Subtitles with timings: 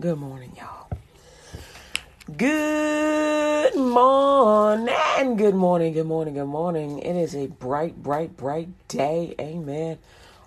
[0.00, 0.88] Good morning, y'all.
[2.36, 5.36] Good morning.
[5.36, 5.92] Good morning.
[5.92, 6.34] Good morning.
[6.34, 7.00] Good morning.
[7.00, 9.34] It is a bright, bright, bright day.
[9.40, 9.98] Amen.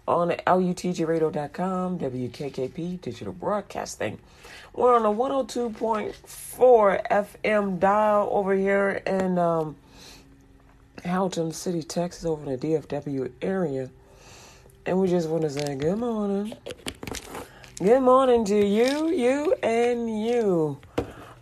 [0.07, 4.19] On LUTGRadio.com, WKKP Digital Broadcasting.
[4.73, 9.75] We're on a 102.4 FM dial over here in um,
[10.99, 13.89] Haltom City, Texas, over in the DFW area.
[14.85, 16.55] And we just want to say good morning.
[17.81, 20.77] Good morning to you, you, and you.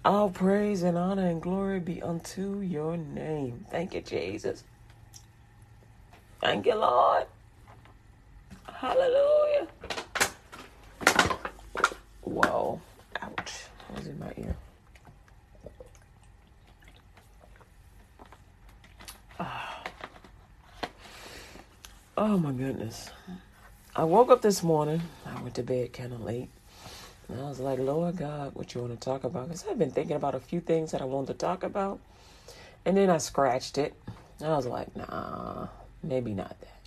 [0.06, 3.66] All praise and honor and glory be unto your name.
[3.70, 4.64] Thank you, Jesus.
[6.40, 7.26] Thank you, Lord.
[8.72, 9.68] Hallelujah.
[12.22, 12.80] Whoa.
[13.22, 13.54] Ouch.
[13.90, 14.56] That was in my ear.
[19.42, 19.84] Ah.
[22.18, 23.10] Oh my goodness.
[24.00, 25.02] I woke up this morning.
[25.26, 26.48] I went to bed kind of late.
[27.28, 29.50] And I was like, Lord God, what you want to talk about?
[29.50, 32.00] Because I've been thinking about a few things that I wanted to talk about.
[32.86, 33.94] And then I scratched it.
[34.42, 35.68] I was like, nah,
[36.02, 36.78] maybe not that.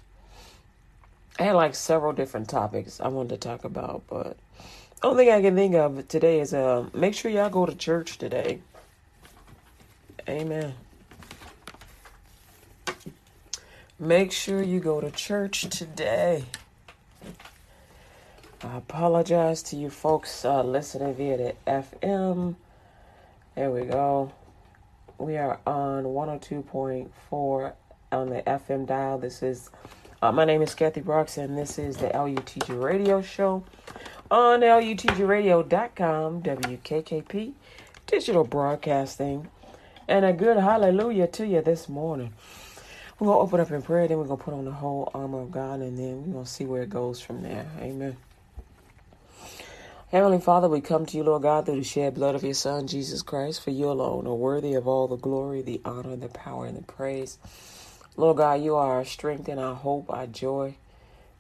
[1.39, 4.39] I had like several different topics I wanted to talk about, but
[5.03, 8.17] only thing I can think of today is uh, make sure y'all go to church
[8.17, 8.61] today.
[10.27, 10.73] Amen.
[13.99, 16.47] Make sure you go to church today.
[18.65, 22.55] I apologize to you folks uh, listening via the FM.
[23.57, 24.31] There we go.
[25.19, 27.73] We are on 102.4
[28.13, 29.19] on the FM dial.
[29.19, 29.71] This is,
[30.23, 33.65] uh, my name is Kathy Brooks, and this is the LUTG Radio Show
[34.31, 37.53] on LUTGRadio.com, WKKP
[38.07, 39.49] Digital Broadcasting.
[40.07, 42.33] And a good hallelujah to you this morning.
[43.19, 45.11] We're going to open up in prayer, then we're going to put on the whole
[45.15, 47.67] armor of God, and then we're going to see where it goes from there.
[47.81, 48.17] Amen.
[50.13, 52.87] Heavenly Father, we come to you, Lord God, through the shed blood of your Son,
[52.87, 56.67] Jesus Christ, for you alone are worthy of all the glory, the honor, the power,
[56.67, 57.39] and the praise.
[58.19, 60.77] Lord God, you are our strength and our hope, our joy.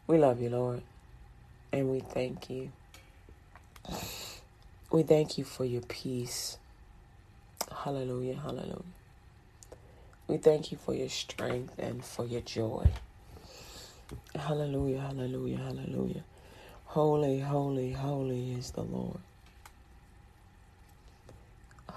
[0.07, 0.81] We love you, Lord,
[1.71, 2.73] and we thank you.
[4.91, 6.57] We thank you for your peace.
[7.85, 8.79] Hallelujah, hallelujah.
[10.29, 12.89] We thank you for your strength and for your joy.
[14.35, 16.25] Hallelujah, hallelujah, hallelujah.
[16.93, 19.19] Holy, holy, holy is the Lord.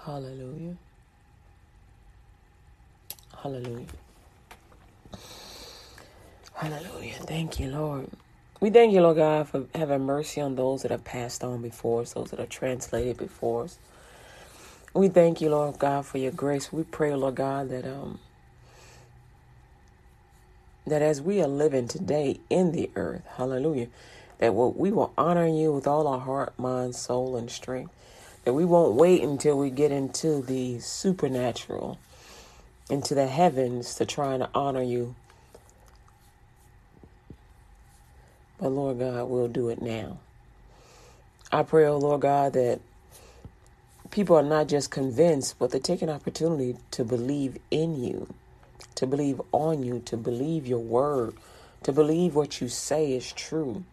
[0.05, 0.75] Hallelujah.
[3.37, 3.87] Hallelujah.
[6.53, 7.15] Hallelujah.
[7.27, 8.09] Thank you, Lord.
[8.61, 12.01] We thank you, Lord God, for having mercy on those that have passed on before
[12.03, 13.79] us, those that are translated before us.
[14.93, 16.73] We thank you, Lord God, for your grace.
[16.73, 18.19] We pray, Lord God, that um
[20.87, 23.87] that as we are living today in the earth, hallelujah,
[24.39, 27.91] that we will honor you with all our heart, mind, soul, and strength.
[28.43, 31.97] That we won't wait until we get into the supernatural,
[32.89, 35.15] into the heavens to try and honor you.
[38.59, 40.19] But Lord God, we'll do it now.
[41.51, 42.81] I pray, oh Lord God, that
[44.11, 48.33] people are not just convinced, but they take an opportunity to believe in you,
[48.95, 51.33] to believe on you, to believe your word,
[51.83, 53.83] to believe what you say is true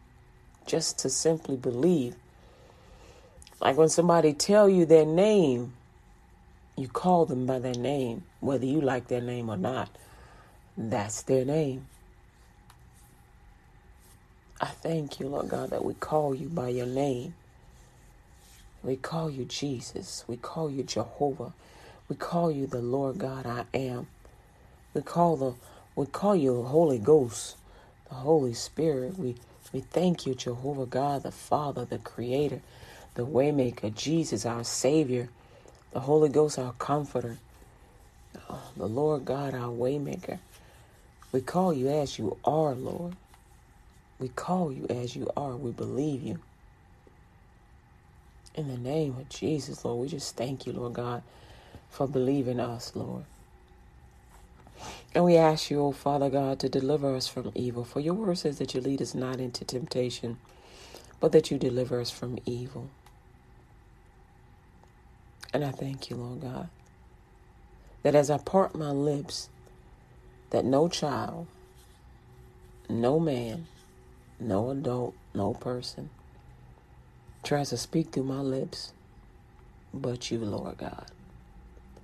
[0.66, 2.16] just to simply believe.
[3.60, 5.72] Like when somebody tell you their name,
[6.76, 9.90] you call them by their name, whether you like their name or not.
[10.76, 11.86] That's their name.
[14.60, 17.34] I thank you, Lord God, that we call you by your name.
[18.82, 20.24] We call you Jesus.
[20.26, 21.52] We call you Jehovah.
[22.08, 24.06] We call you the Lord God I am.
[24.94, 25.54] We call the
[25.94, 27.56] we call you Holy Ghost,
[28.08, 29.18] the Holy Spirit.
[29.18, 29.36] We
[29.72, 32.60] we thank you, Jehovah God, the Father, the Creator,
[33.14, 35.28] the Waymaker, Jesus, our Savior,
[35.92, 37.38] the Holy Ghost, our Comforter,
[38.50, 40.38] oh, the Lord God, our Waymaker.
[41.32, 43.16] We call you as you are, Lord.
[44.18, 45.56] We call you as you are.
[45.56, 46.38] We believe you.
[48.54, 51.22] In the name of Jesus, Lord, we just thank you, Lord God,
[51.88, 53.24] for believing us, Lord.
[55.14, 57.84] And we ask you, O Father God, to deliver us from evil.
[57.84, 60.38] For your word says that you lead us not into temptation,
[61.20, 62.88] but that you deliver us from evil.
[65.52, 66.68] And I thank you, Lord God,
[68.02, 69.50] that as I part my lips,
[70.50, 71.46] that no child,
[72.88, 73.66] no man,
[74.40, 76.10] no adult, no person
[77.44, 78.92] tries to speak through my lips
[79.94, 81.06] but you, Lord God.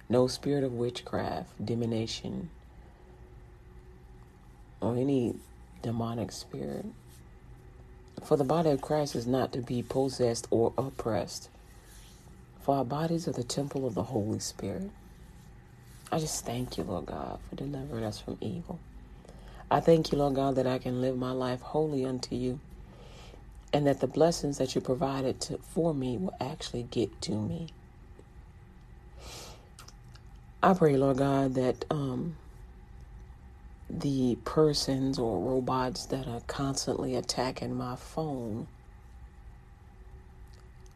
[0.08, 2.50] No spirit of witchcraft, divination,
[4.80, 5.34] or any
[5.82, 6.86] demonic spirit.
[8.24, 11.48] For the body of Christ is not to be possessed or oppressed.
[12.60, 14.90] For our bodies are the temple of the Holy Spirit.
[16.12, 18.78] I just thank you, Lord God, for delivering us from evil.
[19.70, 22.60] I thank you, Lord God, that I can live my life wholly unto you
[23.72, 27.68] and that the blessings that you provided to, for me will actually get to me.
[30.62, 32.36] I pray, Lord God, that um,
[33.90, 38.66] the persons or robots that are constantly attacking my phone,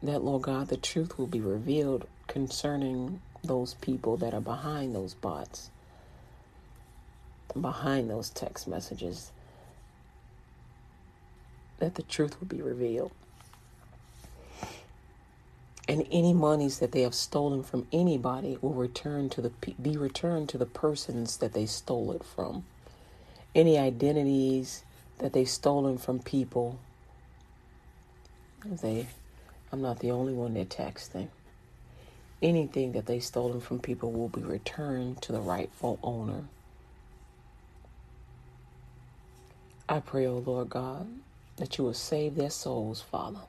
[0.01, 5.13] that, Lord God, the truth will be revealed concerning those people that are behind those
[5.13, 5.69] bots,
[7.59, 9.31] behind those text messages
[11.79, 13.11] that the truth will be revealed.
[15.87, 19.51] And any monies that they have stolen from anybody will return to the
[19.81, 22.63] be returned to the persons that they stole it from.
[23.55, 24.83] Any identities
[25.19, 26.79] that they've stolen from people,
[28.65, 29.07] they,
[29.71, 31.27] I'm not the only one they're texting.
[32.41, 36.45] Anything that they've stolen from people will be returned to the rightful owner.
[39.87, 41.07] I pray, O oh Lord God,
[41.57, 43.41] that you will save their souls, Father,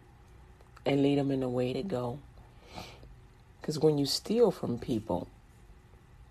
[0.84, 2.18] and lead them in the way to go.
[3.60, 5.28] Because when you steal from people,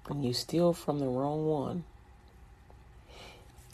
[0.05, 1.83] when you steal from the wrong one,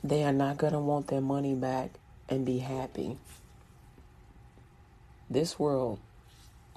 [0.03, 1.91] they are not going to want their money back
[2.29, 3.17] and be happy.
[5.29, 5.99] This world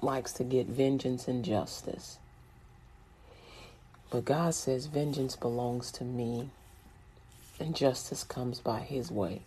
[0.01, 2.17] likes to get vengeance and justice.
[4.09, 6.49] But God says vengeance belongs to me
[7.59, 9.41] and justice comes by his way.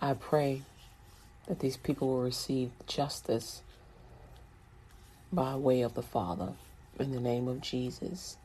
[0.00, 0.62] I pray
[1.46, 3.62] that these people will receive justice
[5.32, 6.54] by way of the Father
[6.98, 8.36] in the name of Jesus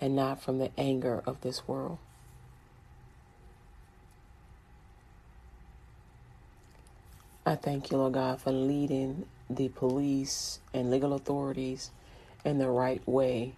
[0.00, 1.98] and not from the anger of this world.
[7.46, 11.90] I thank you, Lord God, for leading the police and legal authorities
[12.44, 13.54] in the right way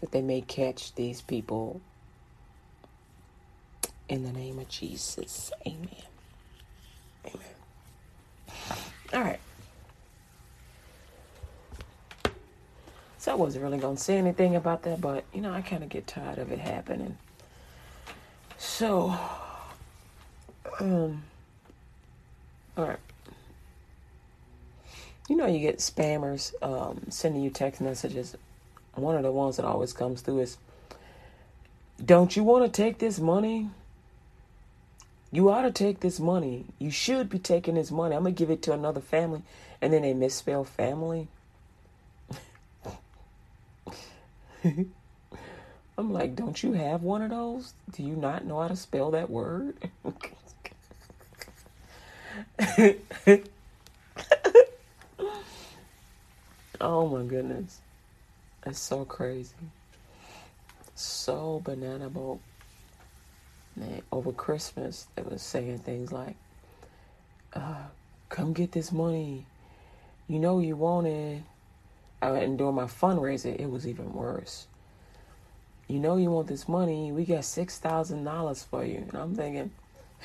[0.00, 1.80] that they may catch these people
[4.08, 5.50] in the name of Jesus.
[5.66, 5.88] Amen.
[7.26, 7.40] Amen.
[9.14, 9.40] All right.
[13.24, 15.82] So I wasn't really going to say anything about that, but you know, I kind
[15.82, 17.16] of get tired of it happening.
[18.58, 19.18] So,
[20.78, 21.22] um,
[22.76, 22.98] all right.
[25.26, 28.36] You know, you get spammers um, sending you text messages.
[28.92, 30.58] One of the ones that always comes through is,
[32.04, 33.70] Don't you want to take this money?
[35.32, 36.66] You ought to take this money.
[36.78, 38.14] You should be taking this money.
[38.14, 39.40] I'm going to give it to another family.
[39.80, 41.28] And then they misspell family.
[45.98, 47.74] I'm like, don't you have one of those?
[47.92, 49.76] Do you not know how to spell that word?
[56.80, 57.80] oh my goodness.
[58.62, 59.52] That's so crazy.
[60.94, 62.40] So banana boat
[64.12, 66.36] over Christmas, they was saying things like,
[67.52, 67.84] uh,
[68.28, 69.46] "Come get this money.
[70.28, 71.42] You know you want it."
[72.32, 74.66] And during my fundraiser, it was even worse.
[75.88, 77.12] You know you want this money.
[77.12, 79.70] We got six thousand dollars for you, and I'm thinking,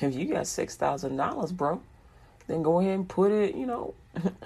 [0.00, 1.80] if you got six thousand dollars, bro,
[2.46, 3.54] then go ahead and put it.
[3.54, 3.94] You know,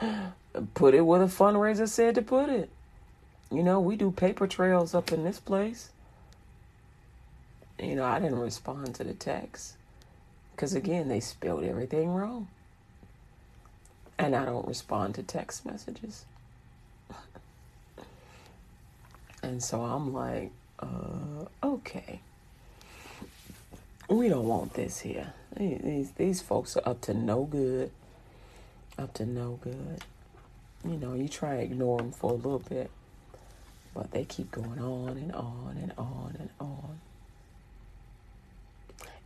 [0.75, 2.69] put it where the fundraiser said to put it.
[3.53, 5.91] You know, we do paper trails up in this place
[7.79, 9.75] you know, I didn't respond to the text
[10.55, 12.49] because, again, they spelled everything wrong.
[14.19, 16.25] And I don't respond to text messages.
[19.45, 22.21] and so I'm like, uh, okay.
[24.09, 25.33] We don't want this here.
[25.57, 27.91] These, these folks are up to no good.
[28.99, 30.03] Up to no good.
[30.85, 32.91] You know, you try to ignore them for a little bit,
[33.95, 37.01] but they keep going on and on and on and on.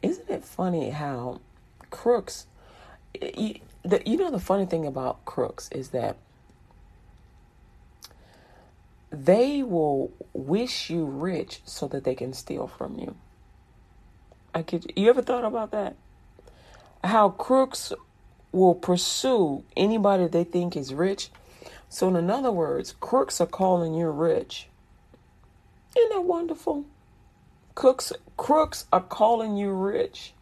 [0.02, 1.40] Isn't it funny how
[1.90, 2.46] crooks,
[3.20, 3.60] you,
[4.06, 6.16] you know, the funny thing about crooks is that
[9.10, 13.16] they will wish you rich so that they can steal from you.
[14.54, 15.04] I kid you.
[15.04, 15.96] You ever thought about that?
[17.04, 17.92] How crooks
[18.52, 21.30] will pursue anybody they think is rich.
[21.88, 24.68] So, in other words, crooks are calling you rich.
[25.96, 26.84] Isn't that wonderful?
[27.74, 30.34] Cooks, crooks are calling you rich.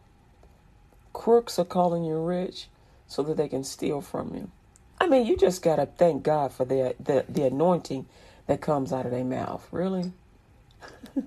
[1.13, 2.69] Crooks are calling you rich
[3.07, 4.51] so that they can steal from you.
[5.01, 8.07] I mean, you just got to thank God for the, the, the anointing
[8.47, 9.67] that comes out of their mouth.
[9.71, 10.13] Really?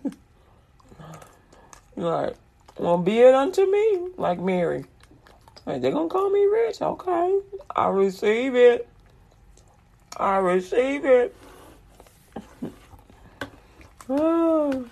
[1.95, 2.35] like,
[2.77, 4.85] well, be it unto me, like Mary.
[5.65, 6.81] Like, they're going to call me rich.
[6.81, 7.39] Okay.
[7.75, 8.88] I receive it.
[10.17, 11.35] I receive it.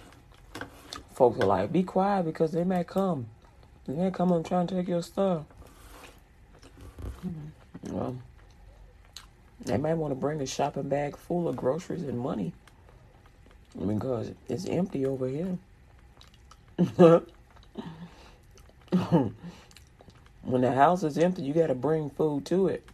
[1.14, 3.28] Folks are like, be quiet because they may come.
[3.88, 5.44] They may come and try and take your stuff.
[7.26, 7.96] Mm-hmm.
[7.96, 8.18] Well,
[9.68, 12.54] they might want to bring a shopping bag full of groceries and money
[13.86, 15.58] because it's empty over here.
[20.44, 22.88] when the house is empty, you got to bring food to it.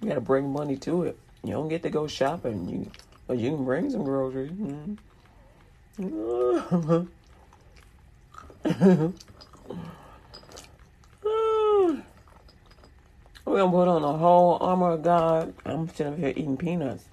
[0.00, 1.18] You got to bring money to it.
[1.44, 2.68] You don't get to go shopping.
[2.68, 2.90] You,
[3.26, 4.50] but you can bring some groceries.
[4.50, 4.94] Mm-hmm.
[13.44, 15.54] We're gonna put on the whole armor of God.
[15.64, 17.04] I'm sitting here eating peanuts.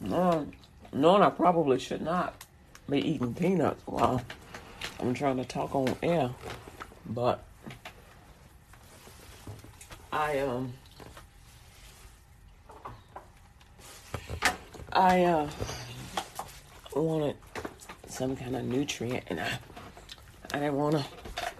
[0.00, 0.46] No,
[0.92, 2.44] no, I probably should not
[2.88, 4.22] be eating peanuts while
[4.98, 6.30] I'm trying to talk on air,
[7.06, 7.44] but
[10.12, 10.72] I um
[14.92, 15.48] I uh
[16.96, 17.36] wanted
[18.08, 19.58] some kind of nutrient and I
[20.52, 21.06] I didn't want to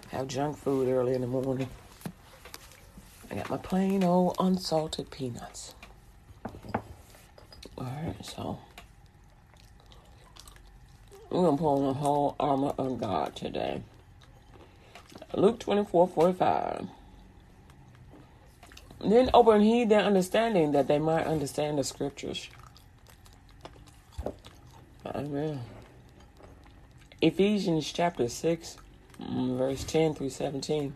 [0.09, 1.69] have junk food early in the morning.
[3.31, 5.73] I got my plain old unsalted peanuts.
[7.77, 8.59] Alright, so
[11.29, 13.83] we're gonna pull on the whole armor of God today.
[15.33, 16.89] Luke 24 45.
[18.99, 22.49] Then open he their understanding that they might understand the scriptures.
[25.05, 25.61] Amen.
[27.21, 28.77] Ephesians chapter 6,
[29.21, 30.95] mm, verse 10 through 17.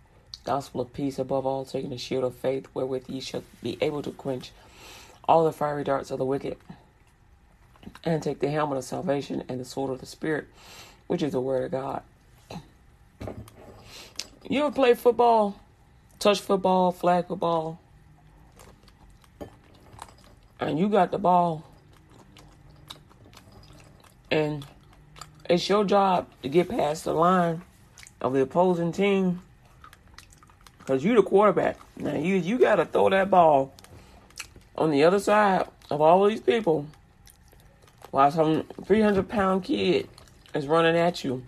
[0.43, 4.01] gospel of peace, above all, taking the shield of faith, wherewith ye shall be able
[4.01, 4.51] to quench
[5.27, 6.57] all the fiery darts of the wicked,
[8.03, 10.47] and take the helmet of salvation and the sword of the Spirit,
[11.07, 12.01] which is the word of God.
[14.49, 15.59] You ever play football,
[16.19, 17.79] touch football, flag football,
[20.59, 21.63] and you got the ball,
[24.29, 24.65] and
[25.49, 27.61] it's your job to get past the line
[28.19, 29.41] of the opposing team
[30.91, 31.77] Cause you the quarterback.
[31.95, 33.73] Now you you gotta throw that ball
[34.77, 36.85] on the other side of all of these people
[38.09, 40.09] while some three hundred pound kid
[40.53, 41.43] is running at you.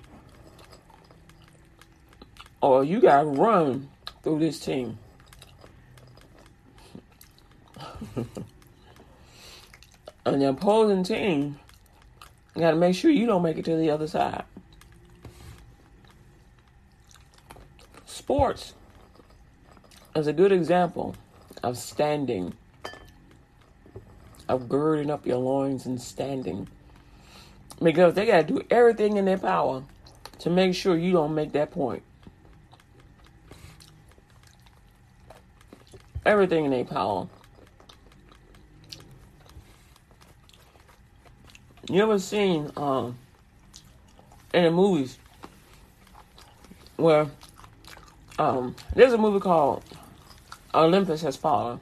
[2.62, 3.89] Or you gotta run
[4.23, 4.97] through this team.
[8.15, 8.25] and
[10.25, 11.59] the opposing team
[12.57, 14.45] gotta make sure you don't make it to the other side.
[18.05, 18.73] Sports
[20.15, 21.15] is a good example
[21.63, 22.53] of standing,
[24.48, 26.67] of girding up your loins and standing.
[27.82, 29.84] Because they got to do everything in their power
[30.39, 32.03] to make sure you don't make that point.
[36.25, 37.27] Everything in their power.
[41.89, 43.17] You ever seen um,
[44.53, 45.17] in the movies
[46.96, 47.27] where
[48.39, 49.84] um, there's a movie called
[50.74, 51.80] Olympus has fallen.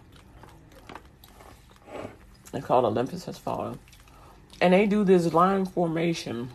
[2.53, 3.79] It's called Olympus has fallen,
[4.59, 6.49] and they do this line formation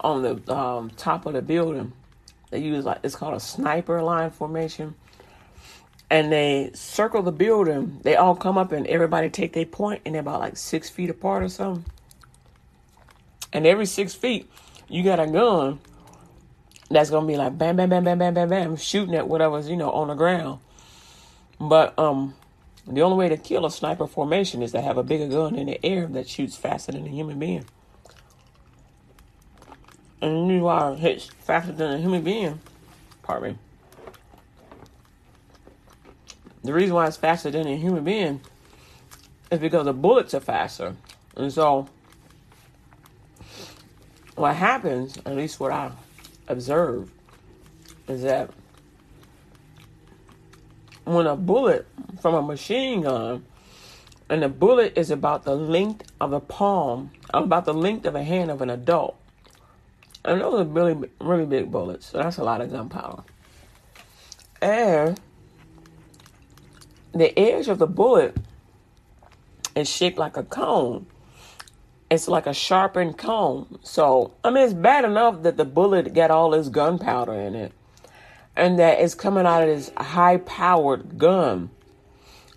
[0.00, 1.92] on the um, top of the building.
[2.50, 4.94] They use like it's called a sniper line formation,
[6.10, 8.00] and they circle the building.
[8.02, 11.08] They all come up and everybody take their point, and they're about like six feet
[11.08, 11.84] apart or something.
[13.52, 14.50] And every six feet,
[14.88, 15.80] you got a gun
[16.90, 19.76] that's gonna be like bam, bam, bam, bam, bam, bam, bam, shooting at whatever's you
[19.76, 20.60] know on the ground.
[21.60, 22.34] But um,
[22.86, 25.66] the only way to kill a sniper formation is to have a bigger gun in
[25.66, 27.64] the air that shoots faster than a human being.
[30.20, 32.60] And you are hits faster than a human being.
[33.22, 33.58] Pardon me.
[36.64, 38.40] The reason why it's faster than a human being
[39.50, 40.96] is because the bullets are faster.
[41.36, 41.88] And so,
[44.34, 45.92] what happens, at least what I
[46.48, 47.10] observe,
[48.08, 48.50] is that
[51.14, 51.86] when a bullet
[52.20, 53.44] from a machine gun,
[54.28, 58.22] and the bullet is about the length of a palm, about the length of a
[58.22, 59.16] hand of an adult.
[60.24, 63.22] And those are really, really big bullets, so that's a lot of gunpowder.
[64.60, 65.18] And
[67.12, 68.36] the edge of the bullet
[69.74, 71.06] is shaped like a cone.
[72.10, 73.78] It's like a sharpened cone.
[73.82, 77.72] So, I mean, it's bad enough that the bullet got all this gunpowder in it
[78.58, 81.70] and that is coming out of this high powered gun.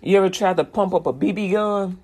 [0.02, 2.00] You ever try to pump up a BB gun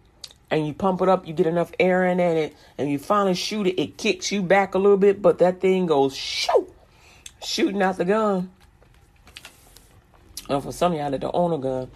[0.50, 3.66] and you pump it up, you get enough air in it, and you finally shoot
[3.66, 6.72] it, it kicks you back a little bit, but that thing goes shoot,
[7.42, 8.50] shooting out the gun.
[10.48, 11.90] And for some of y'all that don't own a gun,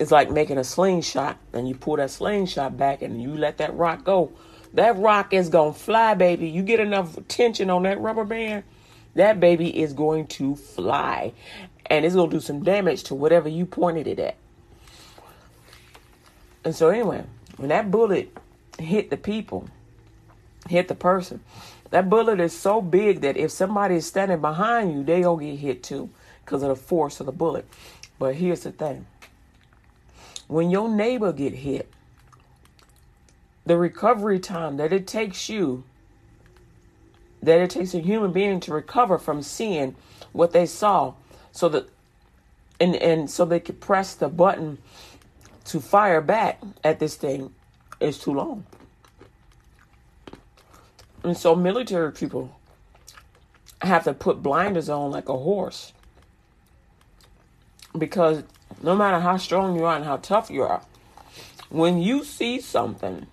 [0.00, 3.74] it's like making a slingshot, and you pull that slingshot back and you let that
[3.74, 4.32] rock go.
[4.72, 6.48] That rock is gonna fly, baby.
[6.48, 8.64] You get enough tension on that rubber band,
[9.14, 11.32] that baby is going to fly
[11.86, 14.36] and it's going to do some damage to whatever you pointed it at.
[16.64, 17.24] And so, anyway,
[17.56, 18.36] when that bullet
[18.78, 19.68] hit the people,
[20.68, 21.40] hit the person,
[21.90, 25.52] that bullet is so big that if somebody is standing behind you, they going to
[25.52, 26.08] get hit too
[26.44, 27.66] because of the force of the bullet.
[28.18, 29.06] But here's the thing
[30.46, 31.92] when your neighbor get hit,
[33.66, 35.84] the recovery time that it takes you
[37.42, 39.94] that it takes a human being to recover from seeing
[40.32, 41.14] what they saw
[41.50, 41.88] so that
[42.80, 44.78] and and so they could press the button
[45.64, 47.52] to fire back at this thing
[48.00, 48.64] is too long.
[51.22, 52.58] And so military people
[53.80, 55.92] have to put blinders on like a horse.
[57.96, 58.42] Because
[58.82, 60.82] no matter how strong you are and how tough you are,
[61.68, 63.26] when you see something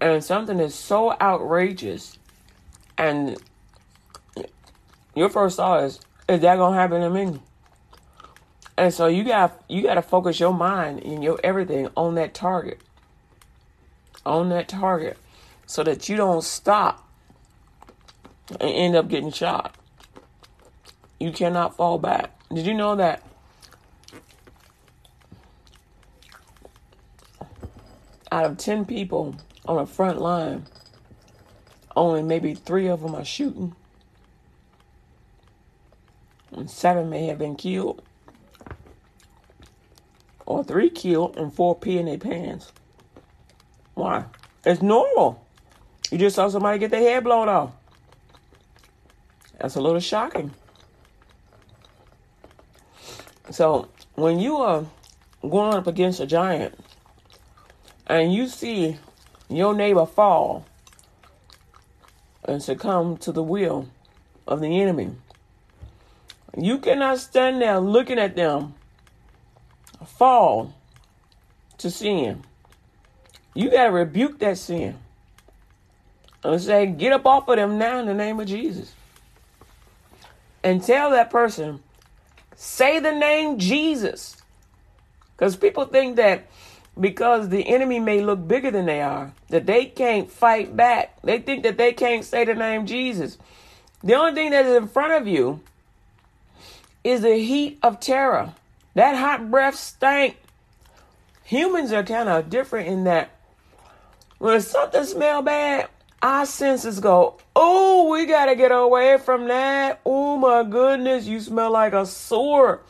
[0.00, 2.18] and something is so outrageous
[2.98, 3.36] and
[5.14, 7.40] your first thought is is that gonna happen to me?
[8.76, 12.34] And so you got you got to focus your mind and your everything on that
[12.34, 12.80] target.
[14.24, 15.16] On that target.
[15.66, 17.08] So that you don't stop
[18.60, 19.76] and end up getting shot.
[21.18, 22.32] You cannot fall back.
[22.52, 23.22] Did you know that?
[28.30, 29.34] Out of 10 people
[29.66, 30.66] on the front line,
[31.96, 33.74] only maybe three of them are shooting.
[36.52, 38.02] And seven may have been killed.
[40.44, 42.70] Or three killed and four pee in their pants.
[43.94, 44.26] Why?
[44.64, 45.44] It's normal.
[46.10, 47.72] You just saw somebody get their head blown off.
[49.58, 50.52] That's a little shocking.
[53.50, 54.84] So when you are
[55.40, 56.78] going up against a giant
[58.06, 58.98] and you see
[59.48, 60.66] your neighbor fall
[62.46, 63.88] and succumb to the will
[64.46, 65.10] of the enemy.
[66.56, 68.74] You cannot stand there looking at them
[70.06, 70.74] fall
[71.78, 72.44] to sin.
[73.54, 74.96] You got to rebuke that sin
[76.42, 78.94] and say, Get up off of them now in the name of Jesus.
[80.62, 81.80] And tell that person,
[82.54, 84.36] Say the name Jesus.
[85.36, 86.46] Because people think that
[86.98, 91.20] because the enemy may look bigger than they are, that they can't fight back.
[91.22, 93.38] They think that they can't say the name Jesus.
[94.02, 95.60] The only thing that is in front of you
[97.04, 98.54] is the heat of terror.
[98.94, 100.36] That hot breath stank.
[101.44, 103.30] Humans are kind of different in that
[104.38, 105.88] when something smell bad,
[106.22, 110.00] our senses go, oh, we got to get away from that.
[110.04, 112.80] Oh my goodness, you smell like a sewer.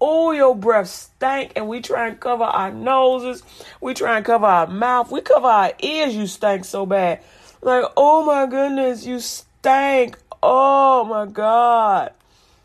[0.00, 3.42] Oh, your breath stank, and we try and cover our noses.
[3.80, 5.10] We try and cover our mouth.
[5.10, 6.16] We cover our ears.
[6.16, 7.20] You stank so bad.
[7.60, 10.18] Like, oh my goodness, you stank.
[10.42, 12.12] Oh my God.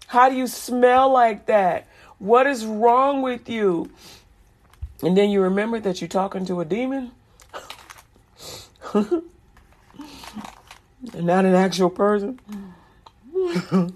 [0.07, 1.87] How do you smell like that?
[2.19, 3.91] What is wrong with you?
[5.03, 7.11] And then you remember that you're talking to a demon?
[8.93, 9.23] and
[11.13, 12.39] not an actual person?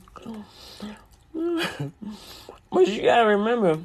[2.72, 3.80] But you gotta remember,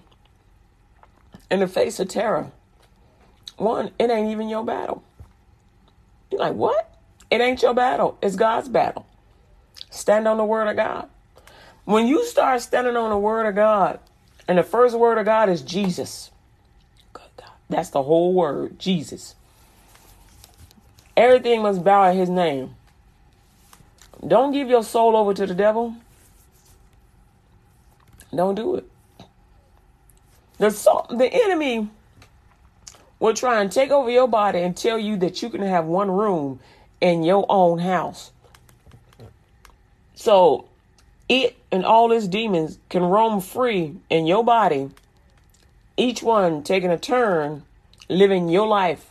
[1.50, 2.50] in the face of terror,
[3.56, 5.02] one, it ain't even your battle.
[6.30, 6.90] You're like, what?
[7.30, 8.18] It ain't your battle.
[8.20, 9.06] It's God's battle.
[9.90, 11.08] Stand on the word of God.
[11.84, 14.00] When you start standing on the word of God,
[14.46, 16.30] and the first word of God is Jesus.
[17.68, 19.34] That's the whole word, Jesus.
[21.16, 22.74] Everything must bow at his name.
[24.26, 25.94] Don't give your soul over to the devil.
[28.34, 28.84] Don't do it.
[30.58, 30.70] The,
[31.10, 31.88] the enemy
[33.18, 36.10] will try and take over your body and tell you that you can have one
[36.10, 36.60] room
[37.00, 38.32] in your own house.
[40.14, 40.68] So
[41.28, 44.90] it and all its demons can roam free in your body,
[45.96, 47.64] each one taking a turn
[48.08, 49.10] living your life.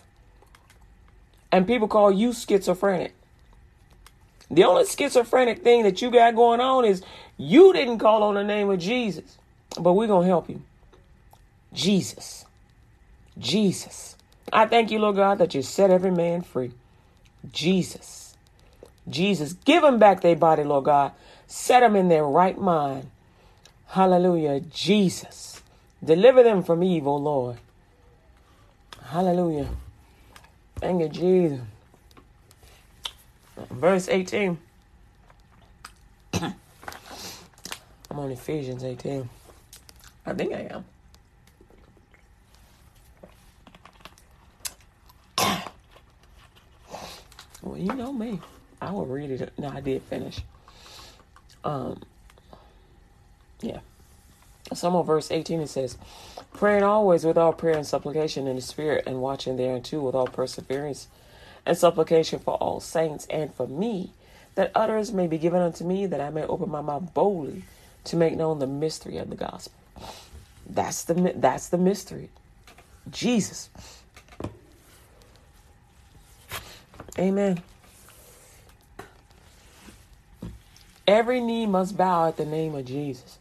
[1.52, 3.14] And people call you schizophrenic.
[4.50, 7.02] The only schizophrenic thing that you got going on is
[7.38, 9.38] you didn't call on the name of Jesus.
[9.80, 10.62] But we're going to help you.
[11.74, 12.46] Jesus.
[13.38, 14.16] Jesus.
[14.52, 16.72] I thank you, Lord God, that you set every man free.
[17.52, 18.36] Jesus.
[19.10, 19.54] Jesus.
[19.54, 21.12] Give them back their body, Lord God.
[21.48, 23.10] Set them in their right mind.
[23.88, 24.60] Hallelujah.
[24.60, 25.62] Jesus.
[26.04, 27.58] Deliver them from evil, Lord.
[29.06, 29.70] Hallelujah.
[30.76, 31.60] Thank you, Jesus.
[33.58, 34.58] Verse 18.
[36.34, 36.54] I'm
[38.12, 39.30] on Ephesians 18.
[40.26, 40.86] I think I am.
[47.62, 48.40] well, you know me.
[48.82, 49.54] I will read it.
[49.58, 50.42] No, I did finish.
[51.64, 52.02] Um,
[53.62, 53.80] yeah.
[54.74, 55.98] Some of verse 18 it says,
[56.54, 60.28] Praying always with all prayer and supplication in the Spirit, and watching thereunto with all
[60.28, 61.08] perseverance
[61.66, 64.12] and supplication for all saints and for me,
[64.56, 67.64] that utterance may be given unto me, that I may open my mouth boldly
[68.06, 69.74] to make known the mystery of the gospel.
[70.68, 72.30] That's the that's the mystery.
[73.10, 73.70] Jesus.
[77.18, 77.62] Amen.
[81.06, 83.38] Every knee must bow at the name of Jesus.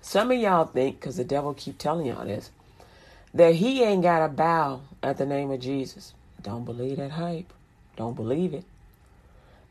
[0.00, 2.50] Some of y'all think, because the devil keep telling y'all this,
[3.34, 6.14] that he ain't got to bow at the name of Jesus.
[6.42, 7.52] Don't believe that hype.
[7.96, 8.64] Don't believe it.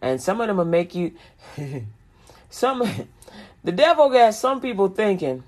[0.02, 1.14] And some of them will make you,
[2.50, 2.84] some,
[3.64, 5.44] the devil got some people thinking,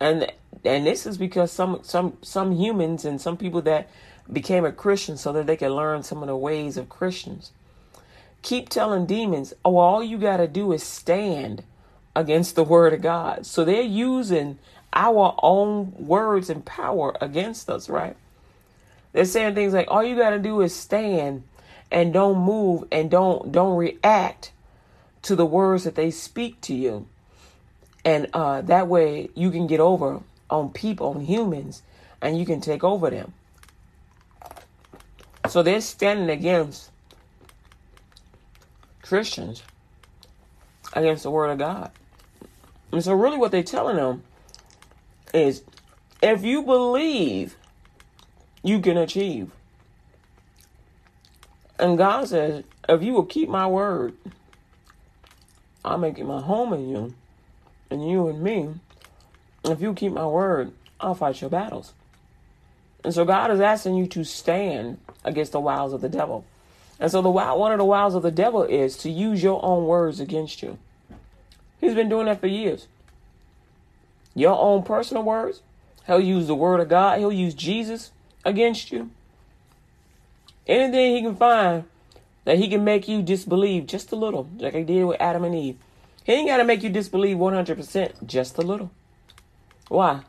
[0.00, 0.32] and
[0.64, 3.88] and this is because some some some humans and some people that
[4.30, 7.52] became a Christian so that they can learn some of the ways of Christians
[8.46, 11.64] keep telling demons, oh, all you got to do is stand
[12.14, 13.44] against the word of God.
[13.44, 14.58] So they're using
[14.92, 18.16] our own words and power against us, right?
[19.16, 21.42] They're saying things like all you got to do is stand
[21.90, 24.52] and don't move and don't don't react
[25.22, 27.08] to the words that they speak to you.
[28.04, 31.82] And uh, that way you can get over on people, on humans,
[32.20, 33.32] and you can take over them.
[35.48, 36.90] So they're standing against
[39.00, 39.62] Christians,
[40.92, 41.90] against the Word of God.
[42.92, 44.24] And so, really, what they're telling them
[45.32, 45.62] is
[46.20, 47.56] if you believe,
[48.66, 49.50] you can achieve.
[51.78, 54.14] And God says, if you will keep my word,
[55.84, 57.14] I'll make it my home in you,
[57.90, 58.74] and you and me.
[59.64, 61.92] If you keep my word, I'll fight your battles.
[63.04, 66.44] And so God is asking you to stand against the wiles of the devil.
[66.98, 69.84] And so the one of the wiles of the devil is to use your own
[69.84, 70.78] words against you.
[71.80, 72.88] He's been doing that for years.
[74.34, 75.60] Your own personal words.
[76.06, 77.18] He'll use the word of God.
[77.18, 78.10] He'll use Jesus
[78.46, 79.10] against you.
[80.66, 81.84] Anything he can find
[82.44, 85.54] that he can make you disbelieve just a little, like he did with Adam and
[85.54, 85.76] Eve.
[86.24, 88.90] He ain't got to make you disbelieve 100%, just a little.
[89.88, 90.22] Why?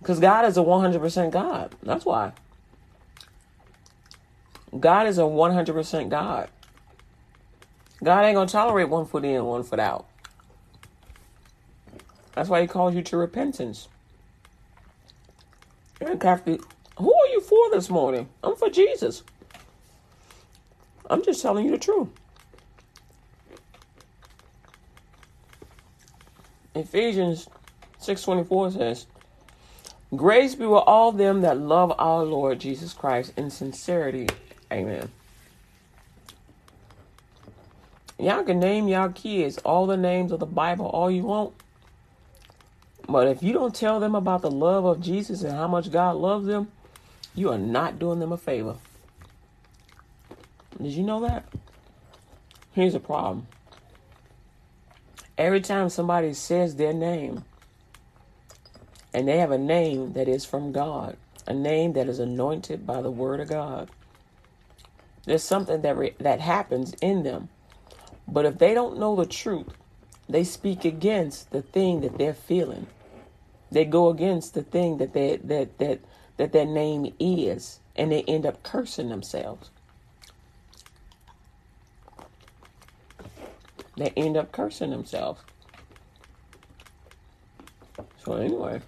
[0.00, 1.74] Because God is a 100% God.
[1.82, 2.32] That's why.
[4.78, 6.48] God is a 100% God.
[8.02, 10.06] God ain't going to tolerate one foot in, one foot out.
[12.34, 13.88] That's why he calls you to repentance.
[16.00, 16.60] And Kathy,
[17.00, 18.28] who are you for this morning?
[18.42, 19.22] I'm for Jesus.
[21.08, 22.08] I'm just telling you the truth.
[26.74, 27.48] Ephesians
[27.98, 29.06] 6:24 says,
[30.14, 34.28] "Grace be with all them that love our Lord Jesus Christ in sincerity."
[34.72, 35.10] Amen.
[38.18, 41.54] Y'all can name y'all kids all the names of the Bible all you want.
[43.08, 46.16] But if you don't tell them about the love of Jesus and how much God
[46.16, 46.70] loves them,
[47.34, 48.76] you are not doing them a favor.
[50.80, 51.44] Did you know that?
[52.72, 53.46] Here's a problem.
[55.36, 57.44] Every time somebody says their name,
[59.12, 61.16] and they have a name that is from God,
[61.46, 63.90] a name that is anointed by the Word of God,
[65.24, 67.48] there's something that re- that happens in them.
[68.28, 69.68] But if they don't know the truth,
[70.28, 72.86] they speak against the thing that they're feeling.
[73.70, 76.00] They go against the thing that they, that that
[76.40, 79.68] that their name is, and they end up cursing themselves.
[83.98, 85.42] They end up cursing themselves.
[88.24, 88.80] So anyway,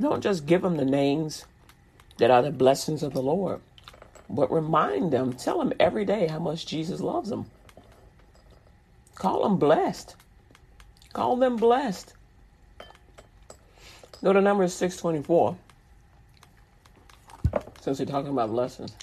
[0.00, 1.46] Don't just give them the names
[2.18, 3.60] that are the blessings of the Lord,
[4.28, 7.46] but remind them, tell them every day how much Jesus loves them.
[9.14, 10.16] Call them blessed.
[11.12, 12.14] Call them blessed.
[14.24, 15.54] Go to Numbers 624.
[17.82, 18.96] Since we're talking about blessings.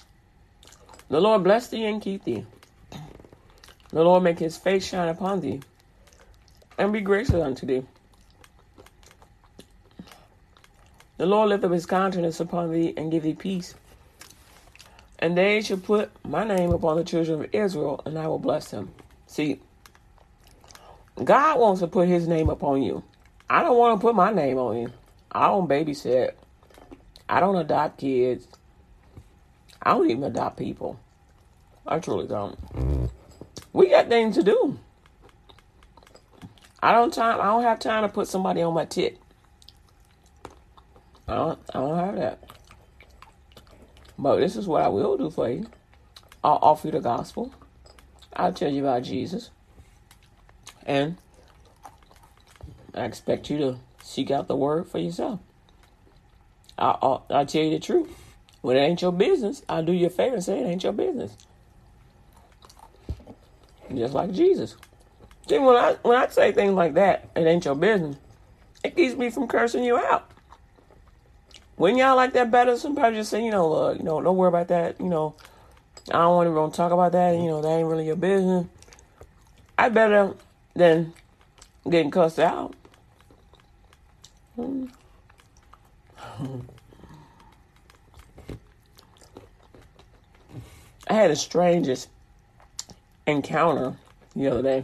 [1.09, 2.43] The Lord bless thee and keep thee.
[3.89, 5.59] The Lord make his face shine upon thee
[6.79, 7.83] and be gracious unto thee.
[11.17, 13.75] The Lord lift up his countenance upon thee and give thee peace.
[15.19, 18.71] And they shall put my name upon the children of Israel, and I will bless
[18.71, 18.91] them.
[19.27, 19.59] See,
[21.23, 23.03] God wants to put his name upon you.
[23.47, 24.91] I don't want to put my name on you.
[25.31, 26.31] I don't babysit.
[27.29, 28.47] I don't adopt kids.
[29.81, 30.99] I don't even adopt people.
[31.87, 32.59] I truly don't.
[32.73, 33.09] Mm.
[33.73, 34.77] We got things to do.
[36.83, 37.39] I don't time.
[37.39, 39.17] I don't have time to put somebody on my tit.
[41.27, 41.59] I don't.
[41.73, 42.43] I don't have that.
[44.17, 45.67] But this is what I will do for you.
[46.43, 47.53] I'll offer you the gospel.
[48.33, 49.49] I'll tell you about Jesus.
[50.85, 51.17] And
[52.93, 55.39] I expect you to seek out the word for yourself.
[56.77, 58.09] I'll, I'll, I'll tell you the truth.
[58.61, 60.93] When it ain't your business, I'll do you a favor and say it ain't your
[60.93, 61.35] business.
[63.93, 64.75] Just like Jesus.
[65.47, 68.15] See, when I when I say things like that, it ain't your business.
[68.83, 70.29] It keeps me from cursing you out.
[71.75, 74.49] When y'all like that better, somebody just say, you know, uh, you know, don't worry
[74.49, 74.99] about that.
[74.99, 75.35] You know,
[76.09, 77.35] I don't want to talk about that.
[77.35, 78.67] You know, that ain't really your business.
[79.77, 80.35] I better
[80.75, 81.13] than
[81.89, 82.75] getting cussed out.
[84.57, 84.73] I
[91.07, 92.09] had the strangest
[93.25, 93.95] encounter
[94.35, 94.83] the other day.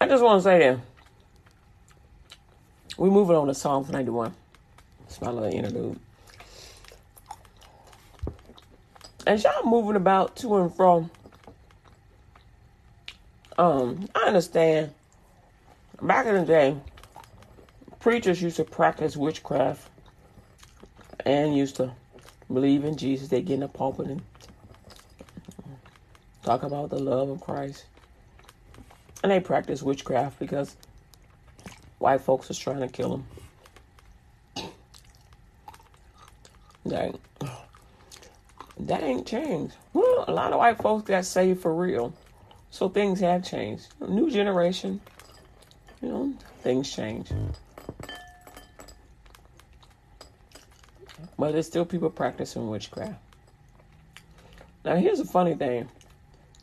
[0.00, 0.78] I just want to say that
[2.96, 4.34] we're moving on to Psalms 91.
[5.06, 5.98] It's my little interlude.
[9.26, 11.10] As y'all moving about to and from,
[13.56, 14.92] um, I understand.
[16.00, 16.76] Back in the day,
[18.08, 19.86] preachers used to practice witchcraft
[21.26, 21.92] and used to
[22.50, 23.28] believe in Jesus.
[23.28, 24.22] They get in the pulpit and
[26.42, 27.84] talk about the love of Christ.
[29.22, 30.74] And they practice witchcraft because
[31.98, 33.22] white folks is trying to kill
[34.54, 34.70] them.
[36.86, 37.14] That,
[38.80, 39.74] that ain't changed.
[39.92, 42.14] Well, a lot of white folks got saved for real.
[42.70, 43.88] So things have changed.
[44.00, 45.02] New generation,
[46.00, 47.30] you know, things change.
[51.38, 53.14] But there's still people practicing witchcraft.
[54.84, 55.88] Now, here's a funny thing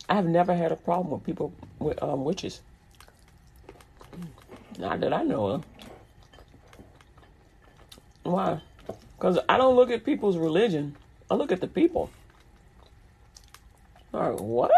[0.08, 2.60] I have never had a problem with people with um, witches.
[4.78, 5.64] Not that I know of.
[8.22, 8.60] Why?
[9.16, 10.96] Because I don't look at people's religion.
[11.30, 12.10] I look at the people.
[14.12, 14.70] All right, what?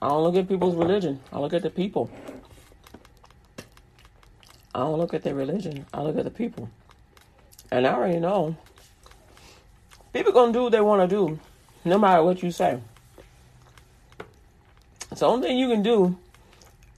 [0.00, 1.20] I don't look at people's religion.
[1.32, 2.10] I look at the people.
[4.74, 5.86] I don't look at their religion.
[5.92, 6.68] I look at the people.
[7.70, 8.56] And I already know
[10.12, 11.38] people gonna do what they want to do,
[11.84, 12.80] no matter what you say.
[15.14, 16.18] So the only thing you can do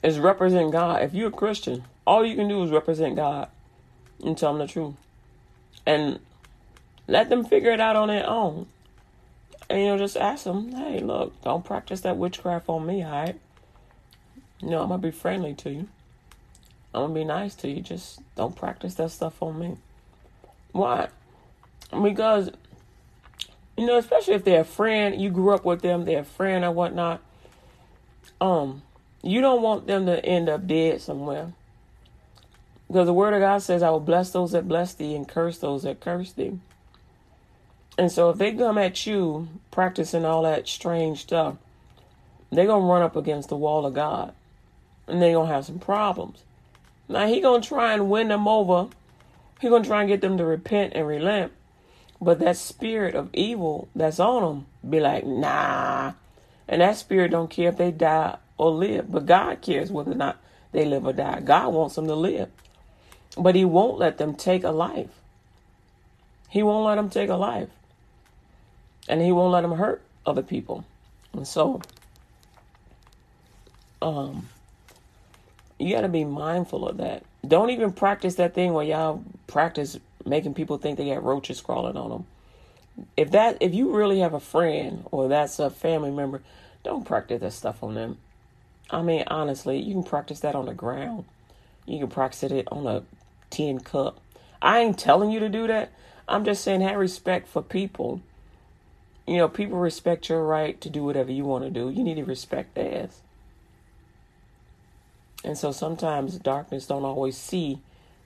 [0.03, 1.03] is represent God.
[1.03, 3.49] If you're a Christian, all you can do is represent God
[4.25, 4.95] and tell them the truth.
[5.87, 6.21] And
[7.07, 8.67] let them figure it out on their own.
[9.71, 13.39] And you know, just ask them, hey, look, don't practice that witchcraft on me, alright?
[14.61, 15.89] You know, I'm gonna be friendly to you.
[16.95, 17.81] I'm gonna be nice to you.
[17.81, 19.77] Just don't practice that stuff on me.
[20.79, 21.09] Why?
[21.91, 22.51] Because
[23.77, 26.65] you know, especially if they're a friend, you grew up with them, they're a friend
[26.65, 27.21] or whatnot.
[28.41, 28.83] Um,
[29.23, 31.53] you don't want them to end up dead somewhere.
[32.87, 35.59] Because the word of God says, I will bless those that bless thee and curse
[35.59, 36.59] those that curse thee.
[37.97, 41.57] And so if they come at you practicing all that strange stuff,
[42.51, 44.33] they're to run up against the wall of God.
[45.07, 46.43] And they're to have some problems.
[47.09, 48.89] Now, he to try and win them over.
[49.61, 51.53] He going to try and get them to repent and relent.
[52.21, 56.13] But that spirit of evil that's on them be like, nah,
[56.69, 59.11] and that spirit don't care if they die or live.
[59.11, 60.39] But God cares whether or not
[60.73, 61.41] they live or die.
[61.41, 62.51] God wants them to live.
[63.37, 65.11] But he won't let them take a life.
[66.49, 67.69] He won't let them take a life.
[69.09, 70.85] And he won't let them hurt other people.
[71.33, 71.81] And so
[74.01, 74.49] um
[75.79, 77.25] you got to be mindful of that.
[77.47, 81.97] Don't even practice that thing where y'all practice making people think they got roaches crawling
[81.97, 82.27] on them
[83.17, 86.43] if that if you really have a friend or that's a family member,
[86.83, 88.19] don't practice that stuff on them.
[88.91, 91.25] I mean, honestly, you can practice that on the ground.
[91.87, 93.03] You can practice it on a
[93.51, 94.21] tin cup.
[94.61, 95.93] I ain't telling you to do that.
[96.27, 98.21] I'm just saying have respect for people.
[99.27, 101.91] You know, people respect your right to do whatever you want to do.
[101.91, 103.21] You need to respect theirs.
[105.45, 107.81] And so sometimes darkness don't always see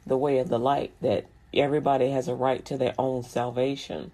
[0.06, 4.10] the way of the light that everybody has a right to their own salvation.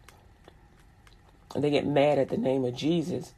[1.56, 3.32] They get mad at the name of Jesus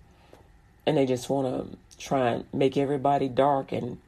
[0.86, 3.98] and they just want to try and make everybody dark and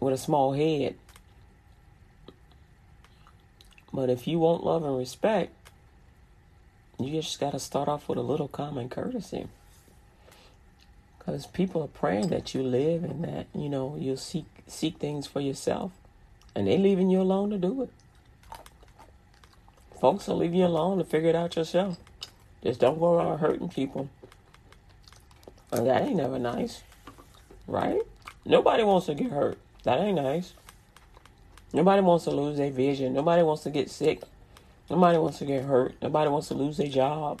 [0.00, 0.96] with a small head.
[3.92, 5.52] But if you want love and respect,
[6.98, 9.46] you just got to start off with a little common courtesy.
[11.18, 15.26] Because people are praying that you live and that, you know, you'll seek seek things
[15.26, 15.92] for yourself.
[16.54, 17.90] And they're leaving you alone to do it.
[20.00, 21.98] Folks will leave you alone to figure it out yourself.
[22.62, 24.08] Just don't go around hurting people.
[25.72, 26.82] And that ain't never nice.
[27.66, 28.00] Right?
[28.44, 29.58] Nobody wants to get hurt.
[29.84, 30.54] That ain't nice.
[31.72, 33.12] Nobody wants to lose their vision.
[33.12, 34.22] Nobody wants to get sick.
[34.88, 35.94] Nobody wants to get hurt.
[36.02, 37.40] Nobody wants to lose their job.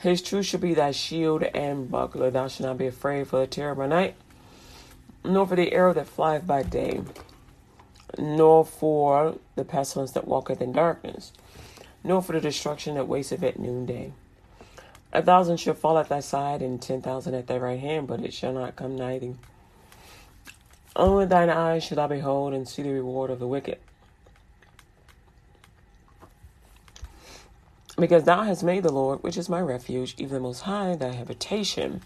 [0.00, 2.30] His truth shall be thy shield and buckler.
[2.30, 4.14] Thou shalt not be afraid for the terror by night,
[5.22, 7.02] nor for the arrow that flieth by day,
[8.16, 11.32] nor for the pestilence that walketh in darkness,
[12.02, 14.12] nor for the destruction that wasteth at noonday.
[15.12, 18.24] A thousand shall fall at thy side, and ten thousand at thy right hand, but
[18.24, 19.34] it shall not come nigh thee.
[20.96, 23.78] Only thine eyes shall I behold and see the reward of the wicked.
[28.00, 31.12] Because thou hast made the Lord, which is my refuge, even the Most High, thy
[31.12, 32.00] habitation.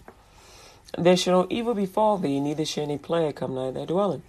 [0.97, 4.23] There shall no evil befall thee, neither shall any plague come nigh thy dwelling.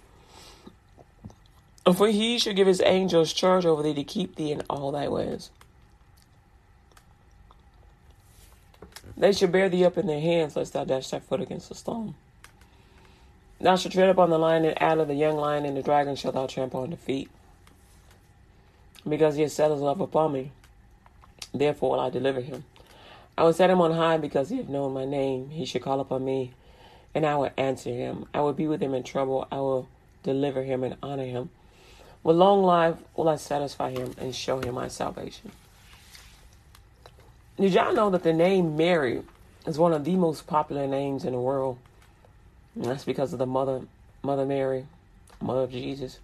[1.93, 5.09] For he shall give his angels charge over thee to keep thee in all thy
[5.09, 5.49] ways.
[9.17, 11.75] They shall bear thee up in their hands, lest thou dash thy foot against a
[11.75, 12.15] stone.
[13.59, 16.35] Thou shalt tread upon the lion and adder, the young lion and the dragon shalt
[16.35, 17.29] thou trample under feet.
[19.07, 20.51] Because he has set his love upon me,
[21.53, 22.63] therefore will I deliver him.
[23.37, 25.49] I will set him on high because he hath known my name.
[25.51, 26.53] He shall call upon me,
[27.13, 28.25] and I will answer him.
[28.33, 29.47] I will be with him in trouble.
[29.51, 29.87] I will
[30.23, 31.49] deliver him and honor him.
[32.23, 35.51] With long life will I satisfy him and show him my salvation.
[37.59, 39.21] Did y'all know that the name Mary
[39.65, 41.77] is one of the most popular names in the world?
[42.75, 43.81] And that's because of the mother,
[44.23, 44.85] Mother Mary,
[45.41, 46.19] mother of Jesus.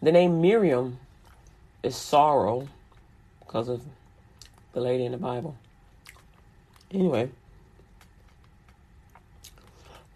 [0.00, 0.98] The name Miriam
[1.82, 2.68] is sorrow
[3.40, 3.82] because of
[4.72, 5.56] the lady in the Bible.
[6.90, 7.30] Anyway,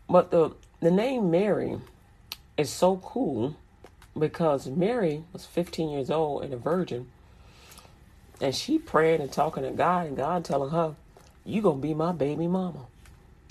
[0.09, 1.79] but the the name Mary
[2.57, 3.57] is so cool
[4.19, 7.09] because Mary was 15 years old and a virgin
[8.41, 10.97] and she praying and talking to God, and God telling her,
[11.45, 12.87] You gonna be my baby mama.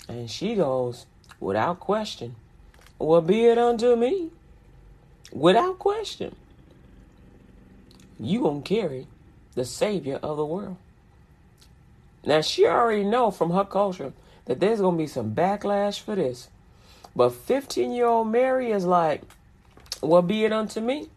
[0.08, 1.06] And she goes,
[1.40, 2.36] without question,
[2.98, 4.30] Well, be it unto me.
[5.32, 6.36] Without question.
[8.20, 9.06] You gonna carry
[9.54, 10.76] the Savior of the world.
[12.26, 14.12] Now she already know from her culture
[14.46, 16.48] that there's gonna be some backlash for this.
[17.16, 19.22] But 15 year old Mary is like,
[20.02, 21.08] Well, be it unto me.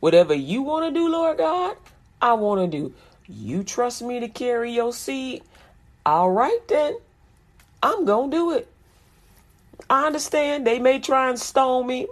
[0.00, 1.76] Whatever you want to do, Lord God,
[2.20, 2.94] I want to do.
[3.28, 5.42] You trust me to carry your seed?
[6.04, 6.96] All right, then.
[7.82, 8.68] I'm going to do it.
[9.88, 12.08] I understand they may try and stone me,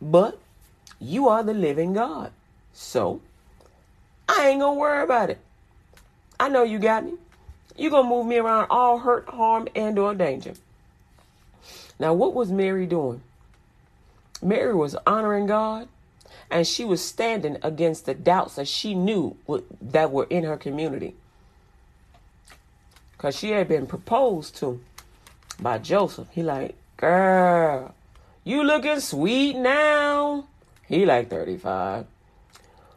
[0.00, 0.38] but
[0.98, 2.32] you are the living God.
[2.72, 3.20] So
[4.28, 5.38] I ain't going to worry about it.
[6.38, 7.12] I know you got me.
[7.80, 10.52] You're going to move me around all hurt, harm, and or danger.
[11.98, 13.22] Now, what was Mary doing?
[14.42, 15.88] Mary was honoring God
[16.50, 19.34] and she was standing against the doubts that she knew
[19.80, 21.14] that were in her community.
[23.12, 24.78] Because she had been proposed to
[25.58, 26.28] by Joseph.
[26.32, 27.94] He like, girl,
[28.44, 30.44] you looking sweet now.
[30.86, 32.04] He like 35.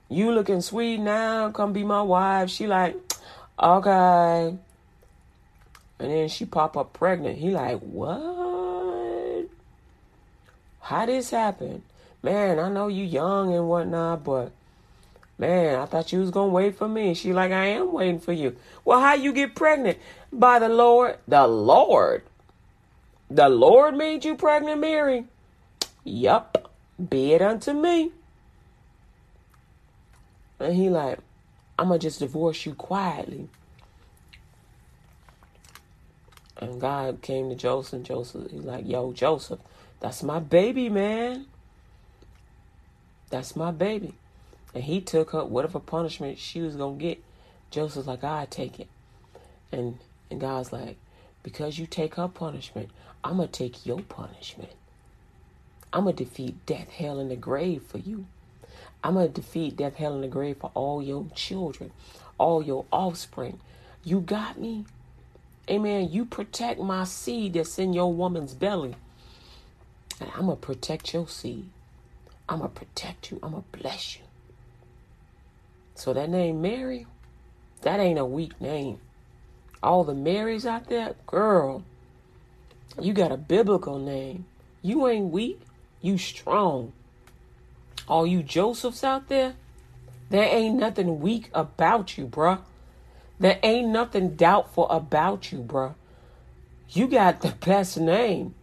[0.10, 1.52] You looking sweet now.
[1.52, 2.50] Come be my wife.
[2.50, 2.98] She like,
[3.58, 4.58] okay.
[6.04, 7.40] And then she pop up pregnant.
[7.40, 9.48] He like, what?
[10.82, 11.84] How this happen?
[12.22, 14.52] man, I know you young and whatnot, but
[15.38, 17.14] Man, I thought you was gonna wait for me.
[17.14, 18.56] She like, I am waiting for you.
[18.86, 19.98] Well, how you get pregnant?
[20.32, 21.18] By the Lord.
[21.28, 22.24] The Lord.
[23.30, 25.26] The Lord made you pregnant, Mary.
[26.04, 26.72] Yup.
[27.10, 28.12] Be it unto me.
[30.60, 31.20] And he like,
[31.80, 33.50] I'm gonna just divorce you quietly.
[36.58, 37.94] And God came to Joseph.
[37.94, 39.60] And Joseph, he's like, Yo, Joseph,
[40.00, 41.46] that's my baby, man.
[43.30, 44.14] That's my baby.
[44.74, 47.24] And he took her whatever punishment she was gonna get.
[47.72, 48.88] Joseph's like, I take it.
[49.72, 49.98] And
[50.30, 50.98] and God's like,
[51.42, 52.90] because you take her punishment,
[53.24, 54.72] I'm gonna take your punishment.
[55.92, 58.26] I'm gonna defeat death, hell, and the grave for you.
[59.04, 61.92] I'm gonna defeat death, hell, and the grave for all your children,
[62.38, 63.60] all your offspring.
[64.04, 64.86] You got me?
[65.70, 66.10] Amen.
[66.12, 68.96] You protect my seed that's in your woman's belly.
[70.20, 71.70] And I'm gonna protect your seed.
[72.50, 73.40] I'm gonna protect you.
[73.42, 74.24] I'm gonna bless you.
[75.96, 77.08] So that name Mary,
[77.82, 79.00] that ain't a weak name.
[79.82, 81.84] All the Marys out there, girl,
[83.00, 84.46] you got a biblical name.
[84.82, 85.62] You ain't weak,
[86.02, 86.94] you strong.
[88.08, 89.56] All you Josephs out there,
[90.30, 92.60] there ain't nothing weak about you, bruh.
[93.40, 95.96] There ain't nothing doubtful about you, bruh.
[96.90, 98.54] You got the best name.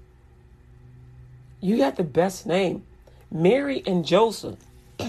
[1.60, 2.84] You got the best name.
[3.30, 4.58] Mary and Joseph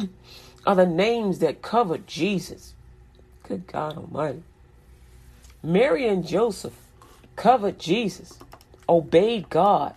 [0.65, 2.73] are the names that covered Jesus.
[3.43, 4.43] Good God Almighty.
[5.63, 6.73] Mary and Joseph
[7.35, 8.39] covered Jesus,
[8.89, 9.95] obeyed God.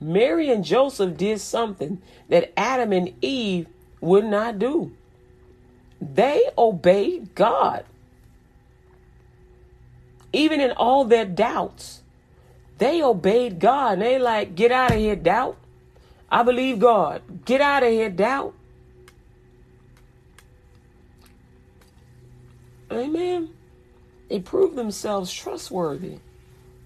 [0.00, 3.66] Mary and Joseph did something that Adam and Eve
[4.00, 4.92] would not do.
[6.02, 7.84] They obeyed God.
[10.32, 12.02] Even in all their doubts,
[12.78, 13.94] they obeyed God.
[13.94, 15.56] And they like, get out of here, doubt.
[16.30, 17.22] I believe God.
[17.44, 18.54] Get out of here, doubt.
[22.90, 23.50] Amen.
[24.28, 26.18] They proved themselves trustworthy.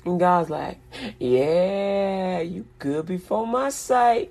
[0.05, 0.79] And God's like,
[1.19, 4.31] yeah, you good before my sight.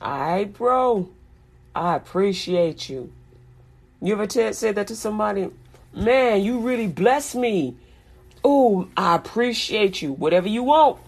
[0.00, 1.08] All right, bro.
[1.74, 3.10] I appreciate you.
[4.04, 5.48] You ever t- said that to somebody?
[5.94, 7.74] Man, you really bless me.
[8.44, 10.12] Oh, I appreciate you.
[10.12, 10.98] Whatever you want.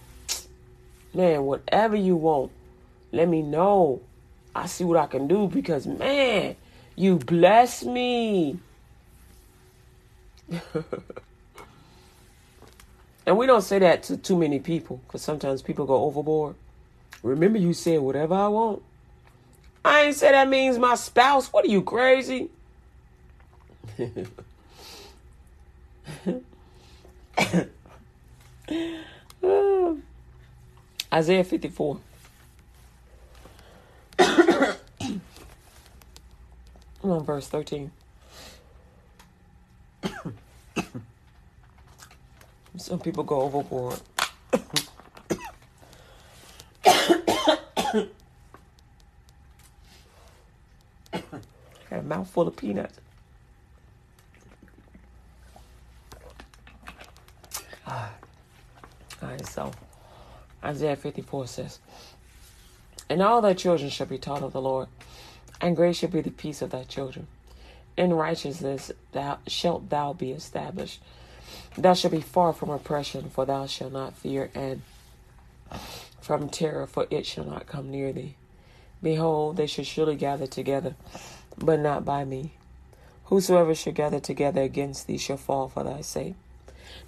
[1.13, 2.53] Man, whatever you want.
[3.13, 4.01] Let me know.
[4.55, 6.57] I see what I can do because, man,
[6.95, 8.59] you bless me.
[13.27, 16.55] and we don't say that to too many people because sometimes people go overboard.
[17.23, 18.83] Remember, you said whatever I want.
[19.85, 21.53] I ain't say that means my spouse.
[21.53, 22.49] What are you crazy?
[31.13, 31.99] Isaiah 54.
[34.19, 34.77] I'm
[37.05, 37.91] on verse 13.
[42.77, 44.01] Some people go overboard.
[51.89, 52.99] Got a mouthful of peanuts.
[59.23, 59.73] All so
[60.63, 61.79] Isaiah 54 says,
[63.09, 64.89] And all thy children shall be taught of the Lord,
[65.61, 67.27] and great shall be the peace of thy children.
[67.97, 71.01] In righteousness thou shalt thou be established.
[71.79, 74.83] Thou shalt be far from oppression, for thou shalt not fear, and
[76.21, 78.35] from terror, for it shall not come near thee.
[79.03, 80.97] Behold, they shall surely gather together,
[81.57, 82.53] but not by me.
[83.27, 86.35] Whosoever shall gather together against thee shall fall for thy sake.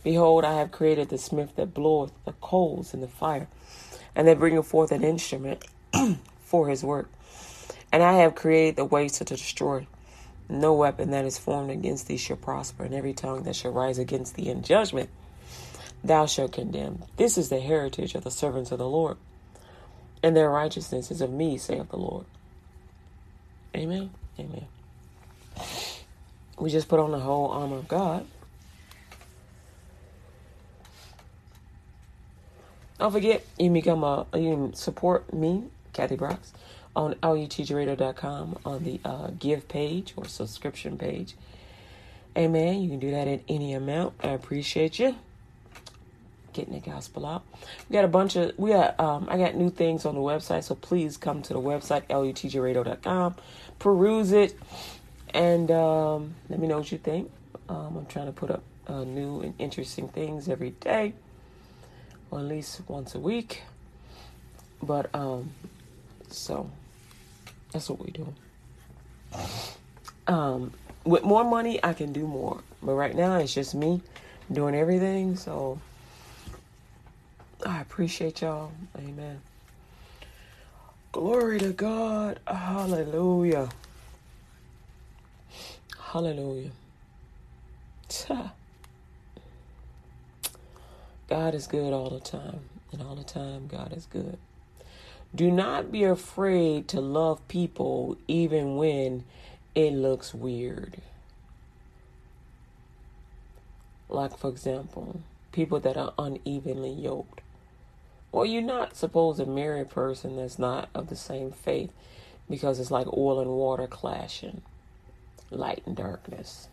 [0.02, 3.48] Behold, I have created the smith that bloweth the coals in the fire,
[4.14, 5.64] and that bringeth forth an instrument
[6.40, 7.10] for his work.
[7.92, 9.86] And I have created the waster to destroy.
[10.48, 13.98] No weapon that is formed against thee shall prosper, and every tongue that shall rise
[13.98, 15.10] against thee in judgment
[16.02, 17.04] thou shalt condemn.
[17.16, 19.16] This is the heritage of the servants of the Lord,
[20.22, 22.24] and their righteousness is of me, saith the Lord.
[23.76, 24.10] Amen.
[24.38, 24.66] Amen.
[26.58, 28.26] We just put on the whole armor of God.
[32.98, 36.52] Don't forget, you can become a, you can support me, Kathy Brooks,
[36.96, 41.34] on lutgradio.com on the uh, give page or subscription page.
[42.36, 42.82] Amen.
[42.82, 44.14] You can do that at any amount.
[44.22, 45.14] I appreciate you
[46.58, 47.44] getting the gospel out.
[47.88, 50.64] We got a bunch of we got um I got new things on the website,
[50.64, 53.36] so please come to the website lutgradio.com,
[53.78, 54.58] peruse it,
[55.32, 57.30] and um, let me know what you think.
[57.68, 61.14] Um, I'm trying to put up uh, new and interesting things every day,
[62.30, 63.62] or at least once a week.
[64.82, 65.50] But um,
[66.28, 66.70] so
[67.72, 68.34] that's what we do.
[70.26, 70.72] Um,
[71.04, 72.60] with more money, I can do more.
[72.82, 74.02] But right now, it's just me
[74.52, 75.36] doing everything.
[75.36, 75.80] So
[77.64, 78.72] I appreciate y'all.
[78.96, 79.40] Amen.
[81.12, 82.40] Glory to God.
[82.46, 83.68] Hallelujah.
[85.98, 86.70] Hallelujah.
[91.28, 92.60] God is good all the time.
[92.90, 94.38] And all the time, God is good.
[95.34, 99.24] Do not be afraid to love people even when
[99.74, 101.02] it looks weird.
[104.08, 105.20] Like, for example,
[105.52, 107.42] people that are unevenly yoked.
[108.32, 111.90] Well, you're not supposed to marry a person that's not of the same faith
[112.48, 114.62] because it's like oil and water clashing,
[115.50, 116.68] light and darkness.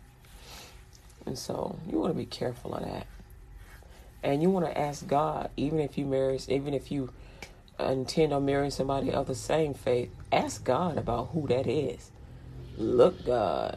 [1.26, 3.06] And so you want to be careful of that.
[4.26, 7.10] And you want to ask God, even if you marry, even if you
[7.78, 12.10] intend on marrying somebody of the same faith, ask God about who that is.
[12.76, 13.76] Look, God,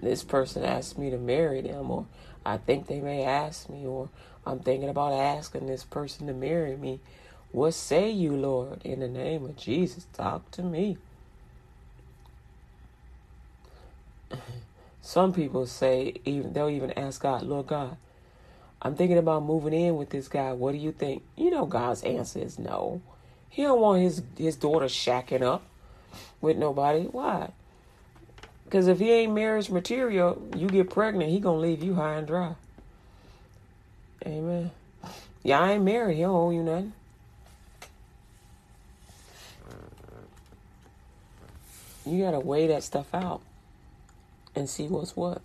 [0.00, 2.06] this person asked me to marry them, or
[2.46, 4.08] I think they may ask me, or
[4.46, 7.00] I'm thinking about asking this person to marry me.
[7.52, 8.80] What say you, Lord?
[8.82, 10.96] In the name of Jesus, talk to me.
[15.02, 17.98] Some people say even they'll even ask God, Lord God,
[18.84, 20.52] I'm thinking about moving in with this guy.
[20.52, 21.22] What do you think?
[21.36, 23.00] You know God's answer is no.
[23.48, 25.62] He don't want his his daughter shacking up
[26.42, 27.04] with nobody.
[27.04, 27.50] Why?
[28.64, 32.26] Because if he ain't marriage material, you get pregnant, he gonna leave you high and
[32.26, 32.54] dry.
[34.26, 34.70] Amen.
[35.42, 36.16] Yeah, I ain't married.
[36.16, 36.92] He don't owe you nothing.
[42.04, 43.40] You gotta weigh that stuff out
[44.54, 45.40] and see what's what.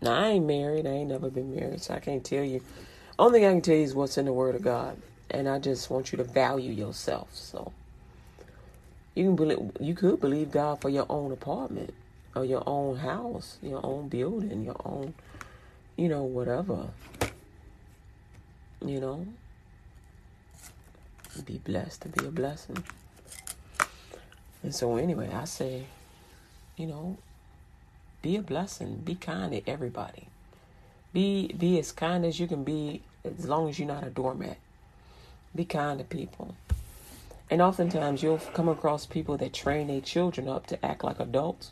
[0.00, 0.86] Now I ain't married.
[0.86, 2.60] I ain't never been married, so I can't tell you.
[3.18, 5.58] Only thing I can tell you is what's in the Word of God, and I
[5.58, 7.28] just want you to value yourself.
[7.32, 7.72] So
[9.14, 11.94] you can believe, you could believe God for your own apartment
[12.34, 15.14] or your own house, your own building, your own,
[15.96, 16.88] you know, whatever.
[18.84, 19.26] You know,
[21.46, 22.84] be blessed to be a blessing.
[24.62, 25.86] And so anyway, I say,
[26.76, 27.16] you know,
[28.26, 28.96] be a blessing.
[29.04, 30.26] Be kind to everybody.
[31.12, 34.56] Be be as kind as you can be as long as you're not a doormat.
[35.54, 36.56] Be kind to people.
[37.48, 41.70] And oftentimes you'll come across people that train their children up to act like adults.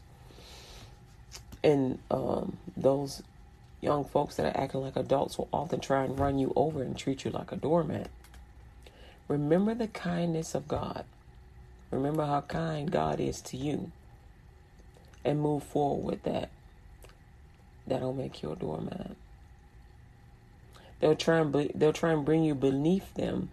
[1.64, 3.24] And um, those
[3.80, 6.96] young folks that are acting like adults will often try and run you over and
[6.96, 8.08] treat you like a doormat.
[9.26, 11.04] Remember the kindness of God.
[11.90, 13.90] Remember how kind God is to you
[15.24, 16.50] and move forward with that.
[17.86, 19.12] That'll make you a doormat.
[21.00, 23.50] They'll try and be, they'll try and bring you beneath them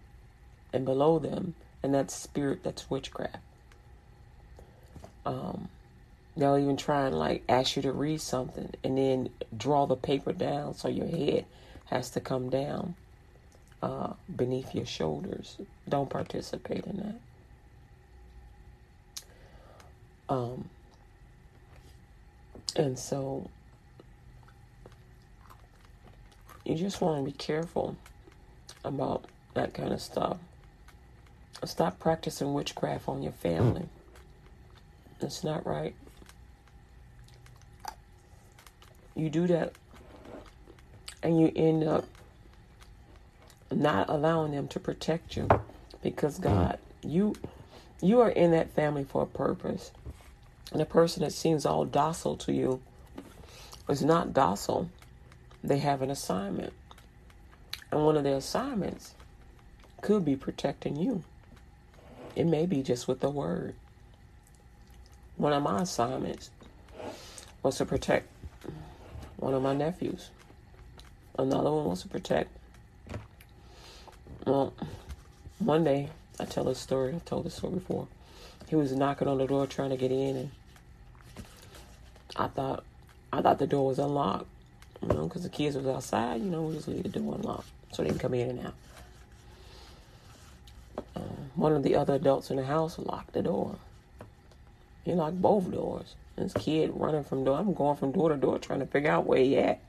[0.71, 2.63] and below them, and that's spirit.
[2.63, 3.39] That's witchcraft.
[5.25, 5.67] Um,
[6.37, 10.33] they'll even try and like ask you to read something and then draw the paper
[10.33, 11.45] down so your head
[11.85, 12.95] has to come down
[13.83, 15.57] uh, beneath your shoulders.
[15.87, 17.15] Don't participate in that.
[20.33, 20.69] Um,
[22.75, 23.49] and so
[26.65, 27.95] you just want to be careful
[28.83, 30.37] about that kind of stuff.
[31.65, 33.87] Stop practicing witchcraft on your family.
[35.19, 35.93] It's not right.
[39.15, 39.73] You do that
[41.21, 42.05] and you end up
[43.69, 45.47] not allowing them to protect you
[46.01, 46.43] because mm.
[46.43, 47.35] God, you
[48.01, 49.91] you are in that family for a purpose.
[50.71, 52.81] And a person that seems all docile to you
[53.89, 54.89] is not docile.
[55.63, 56.73] They have an assignment.
[57.91, 59.13] And one of their assignments
[60.01, 61.23] could be protecting you.
[62.35, 63.75] It may be just with the word.
[65.35, 66.49] One of my assignments
[67.63, 68.27] was to protect
[69.37, 70.29] one of my nephews.
[71.37, 72.49] Another one was to protect.
[74.45, 74.73] Well,
[75.59, 76.09] one day,
[76.39, 78.07] I tell this story, I've told this story before.
[78.67, 80.51] He was knocking on the door trying to get in, and
[82.35, 82.83] I thought
[83.33, 84.47] I thought the door was unlocked,
[85.01, 86.41] you know, because the kids was outside.
[86.41, 88.73] You know, we just leave the door unlocked so they can come in and out.
[91.15, 91.19] Uh,
[91.55, 93.75] one of the other adults in the house locked the door.
[95.03, 96.15] He locked both doors.
[96.35, 97.57] This kid running from door.
[97.57, 99.79] I'm going from door to door trying to figure out where he at.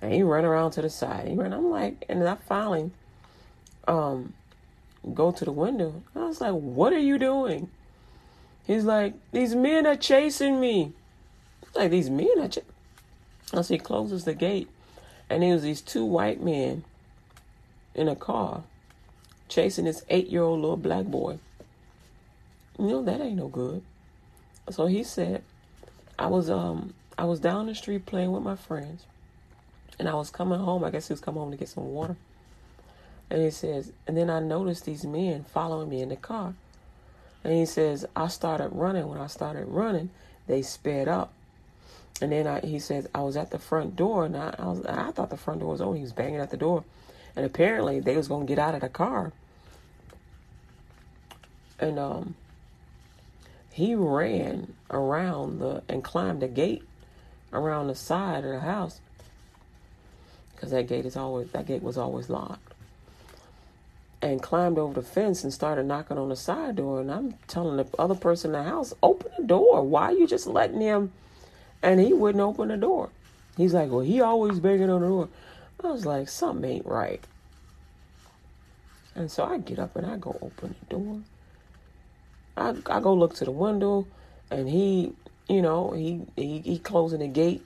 [0.00, 1.28] And he run around to the side.
[1.28, 1.52] He ran.
[1.52, 2.90] I'm like, and I finally
[3.88, 4.32] um
[5.14, 6.02] go to the window.
[6.14, 7.70] I was like, what are you doing?
[8.66, 10.92] He's like, these men are chasing me.
[11.76, 12.48] Like these men are.
[12.48, 12.58] Ch-.
[13.52, 14.68] As he closes the gate,
[15.30, 16.82] and there was these two white men
[17.94, 18.64] in a car
[19.48, 21.38] chasing this eight-year-old little black boy.
[22.78, 23.82] You know that ain't no good.
[24.70, 25.42] So he said,
[26.18, 29.04] I was um I was down the street playing with my friends,
[29.98, 30.82] and I was coming home.
[30.82, 32.16] I guess he was coming home to get some water.
[33.30, 36.54] And he says, and then I noticed these men following me in the car.
[37.42, 39.08] And he says, I started running.
[39.08, 40.10] When I started running,
[40.46, 41.32] they sped up.
[42.20, 44.86] And then I, he says, I was at the front door, and I, I, was,
[44.86, 45.96] I thought the front door was open.
[45.96, 46.84] He was banging at the door,
[47.34, 49.32] and apparently they was gonna get out of the car.
[51.78, 52.34] And um,
[53.70, 56.82] he ran around the and climbed the gate
[57.52, 59.00] around the side of the house.
[60.54, 62.72] Because that gate is always that gate was always locked.
[64.22, 67.02] And climbed over the fence and started knocking on the side door.
[67.02, 69.82] And i'm telling the other person in the house open the door.
[69.82, 71.12] Why are you just letting him
[71.82, 73.10] and he wouldn't open the door
[73.56, 75.28] he's like well he always banging on the door
[75.82, 77.24] i was like something ain't right
[79.14, 81.20] and so i get up and i go open the door
[82.56, 84.06] I, I go look to the window,
[84.50, 85.12] and he,
[85.48, 87.62] you know, he he, he closing the gate,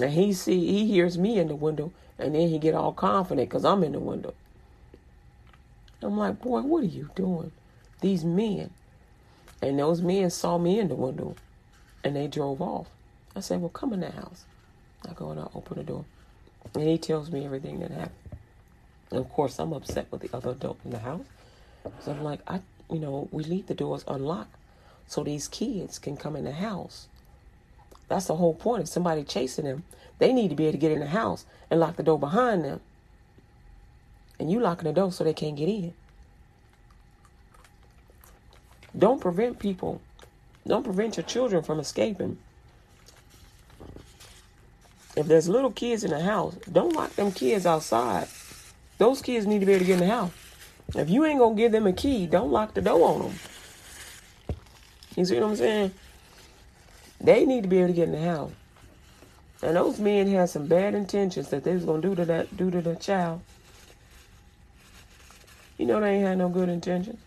[0.00, 3.48] and he see he hears me in the window, and then he get all confident
[3.48, 4.34] because I'm in the window.
[6.00, 7.52] I'm like, boy, what are you doing?
[8.00, 8.70] These men,
[9.60, 11.36] and those men saw me in the window,
[12.02, 12.88] and they drove off.
[13.34, 14.44] I said, well, come in the house.
[15.08, 16.04] I go and I open the door,
[16.74, 18.38] and he tells me everything that happened.
[19.10, 21.26] And of course, I'm upset with the other adult in the house.
[22.00, 22.60] So I'm like, I
[22.92, 24.54] you know, we leave the doors unlocked
[25.06, 27.08] so these kids can come in the house.
[28.08, 28.82] That's the whole point.
[28.82, 29.84] If somebody chasing them,
[30.18, 32.64] they need to be able to get in the house and lock the door behind
[32.64, 32.80] them.
[34.38, 35.94] And you locking the door so they can't get in.
[38.96, 40.00] Don't prevent people.
[40.66, 42.38] Don't prevent your children from escaping.
[45.14, 48.28] If there's little kids in the house, don't lock them kids outside.
[48.98, 50.30] Those kids need to be able to get in the house.
[50.94, 53.34] If you ain't gonna give them a key, don't lock the door on them.
[55.16, 55.92] You see what I'm saying?
[57.20, 58.52] They need to be able to get in the house.
[59.62, 62.70] And those men had some bad intentions that they was gonna do to that do
[62.70, 63.42] to the child.
[65.78, 67.20] You know they ain't had no good intentions.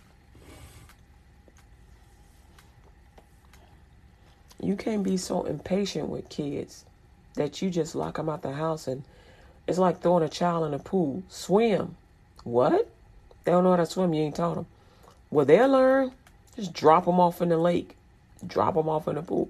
[4.62, 6.86] You can't be so impatient with kids
[7.36, 9.04] that you just lock them out the house and
[9.68, 11.24] it's like throwing a child in a pool.
[11.28, 11.96] Swim.
[12.44, 12.90] What?
[13.44, 14.14] They don't know how to swim.
[14.14, 14.68] You ain't taught them.
[15.32, 16.12] Well, they'll learn.
[16.56, 17.96] Just drop them off in the lake.
[18.46, 19.50] Drop them off in the pool.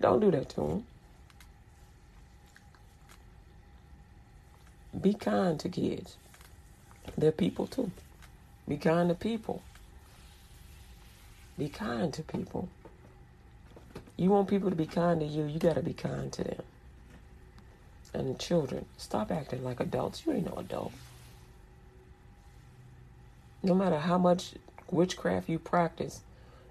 [0.00, 0.86] Don't do that to them.
[5.00, 6.16] Be kind to kids.
[7.16, 7.90] They're people too.
[8.66, 9.62] Be kind to people.
[11.58, 12.68] Be kind to people.
[14.16, 16.62] You want people to be kind to you, you got to be kind to them.
[18.14, 20.24] And children, stop acting like adults.
[20.26, 20.92] You ain't no adult
[23.62, 24.52] no matter how much
[24.90, 26.22] witchcraft you practice,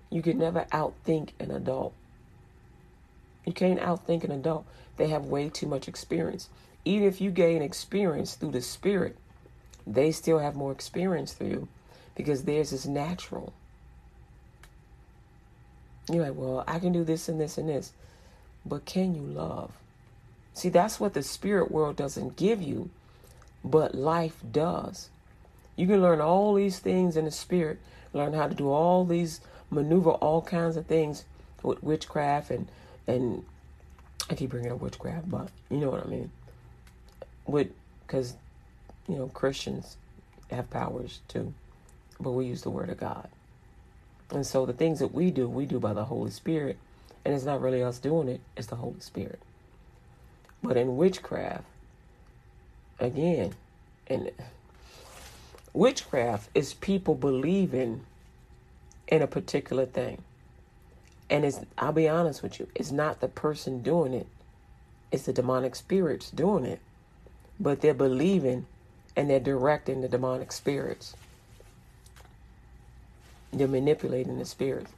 [0.09, 1.93] you can never outthink an adult.
[3.45, 4.65] You can't outthink an adult.
[4.97, 6.49] They have way too much experience.
[6.85, 9.17] Even if you gain experience through the spirit,
[9.85, 11.67] they still have more experience through you
[12.15, 13.53] because theirs is natural.
[16.11, 17.91] You're like, well, I can do this and this and this.
[18.65, 19.71] But can you love?
[20.57, 22.89] See, that's what the spirit world doesn't give you,
[23.63, 25.09] but life does.
[25.75, 27.77] You can learn all these things in the spirit,
[28.11, 29.39] learn how to do all these
[29.69, 31.25] maneuver all kinds of things
[31.61, 32.67] with witchcraft and
[33.05, 33.45] and
[34.31, 36.31] I keep bringing up witchcraft, but you know what I mean.
[37.45, 37.67] With
[38.07, 38.33] because
[39.07, 39.95] you know Christians
[40.49, 41.53] have powers too,
[42.19, 43.29] but we use the word of God,
[44.31, 46.79] and so the things that we do, we do by the Holy Spirit,
[47.23, 49.39] and it's not really us doing it; it's the Holy Spirit.
[50.63, 51.65] But in witchcraft,
[52.99, 53.53] again,
[54.07, 54.31] and
[55.77, 58.03] Witchcraft is people believing
[59.07, 60.23] in a particular thing.
[61.29, 64.25] And it's I'll be honest with you, it's not the person doing it.
[65.11, 66.79] It's the demonic spirits doing it.
[67.59, 68.65] But they're believing
[69.15, 71.15] and they're directing the demonic spirits.
[73.53, 74.91] They're manipulating the spirits.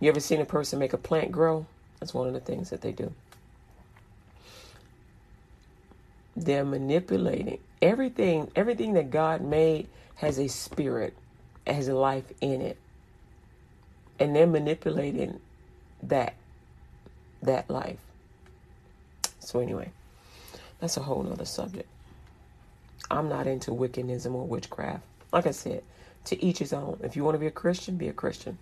[0.00, 1.64] You ever seen a person make a plant grow?
[1.98, 3.12] That's one of the things that they do.
[6.36, 11.14] They're manipulating everything everything that God made has a spirit,
[11.66, 12.76] has a life in it.
[14.18, 15.40] And they're manipulating
[16.02, 16.34] that
[17.42, 17.98] that life.
[19.38, 19.90] So anyway,
[20.78, 21.88] that's a whole other subject.
[23.10, 25.02] I'm not into Wiccanism or witchcraft.
[25.32, 25.82] Like I said,
[26.26, 27.00] to each his own.
[27.02, 28.58] If you want to be a Christian, be a Christian.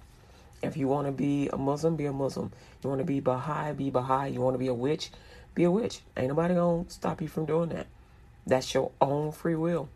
[0.63, 2.53] If you want to be a Muslim, be a Muslim.
[2.83, 4.29] You want to be Baha'i, be Baha'i.
[4.29, 5.11] You want to be a witch,
[5.59, 6.01] be a witch.
[6.17, 7.87] Ain't nobody gonna stop you from doing that.
[8.47, 9.89] That's your own free will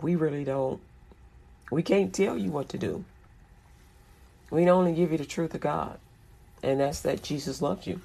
[0.00, 0.80] we really don't,
[1.70, 3.04] we can't tell you what to do.
[4.50, 5.98] We can only give you the truth of God.
[6.62, 8.00] And that's that Jesus loved you.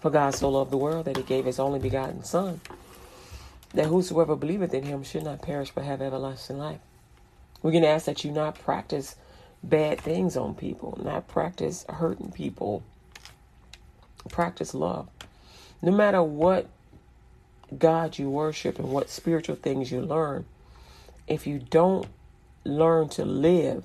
[0.00, 2.60] For God so loved the world that he gave his only begotten Son,
[3.74, 6.80] that whosoever believeth in him should not perish but have everlasting life.
[7.62, 9.16] We're going to ask that you not practice
[9.62, 12.84] bad things on people, not practice hurting people.
[14.28, 15.08] Practice love.
[15.80, 16.66] No matter what
[17.76, 20.46] God you worship and what spiritual things you learn,
[21.26, 22.06] if you don't
[22.64, 23.84] learn to live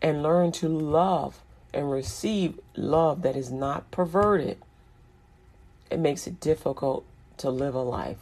[0.00, 1.40] and learn to love
[1.74, 4.58] and receive love that is not perverted,
[5.90, 7.04] it makes it difficult
[7.38, 8.18] to live a life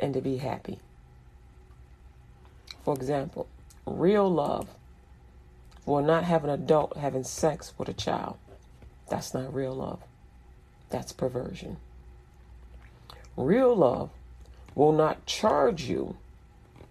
[0.00, 0.78] and to be happy.
[2.84, 3.46] For example,
[3.86, 4.68] real love
[5.84, 8.36] will not have an adult having sex with a child.
[9.08, 10.00] That's not real love.
[10.90, 11.76] That's perversion.
[13.36, 14.10] Real love
[14.74, 16.16] will not charge you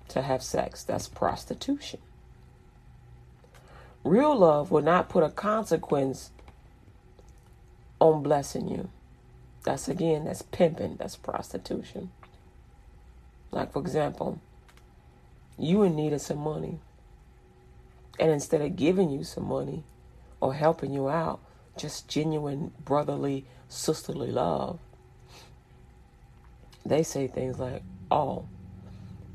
[0.09, 0.83] to have sex.
[0.83, 1.99] That's prostitution.
[4.03, 6.31] Real love will not put a consequence
[7.99, 8.89] on blessing you.
[9.63, 12.11] That's again, that's pimping, that's prostitution.
[13.51, 14.39] Like, for example,
[15.57, 16.79] you in need of some money.
[18.19, 19.83] And instead of giving you some money
[20.39, 21.39] or helping you out,
[21.78, 24.80] just genuine brotherly, sisterly love,
[26.86, 28.45] they say things like, oh,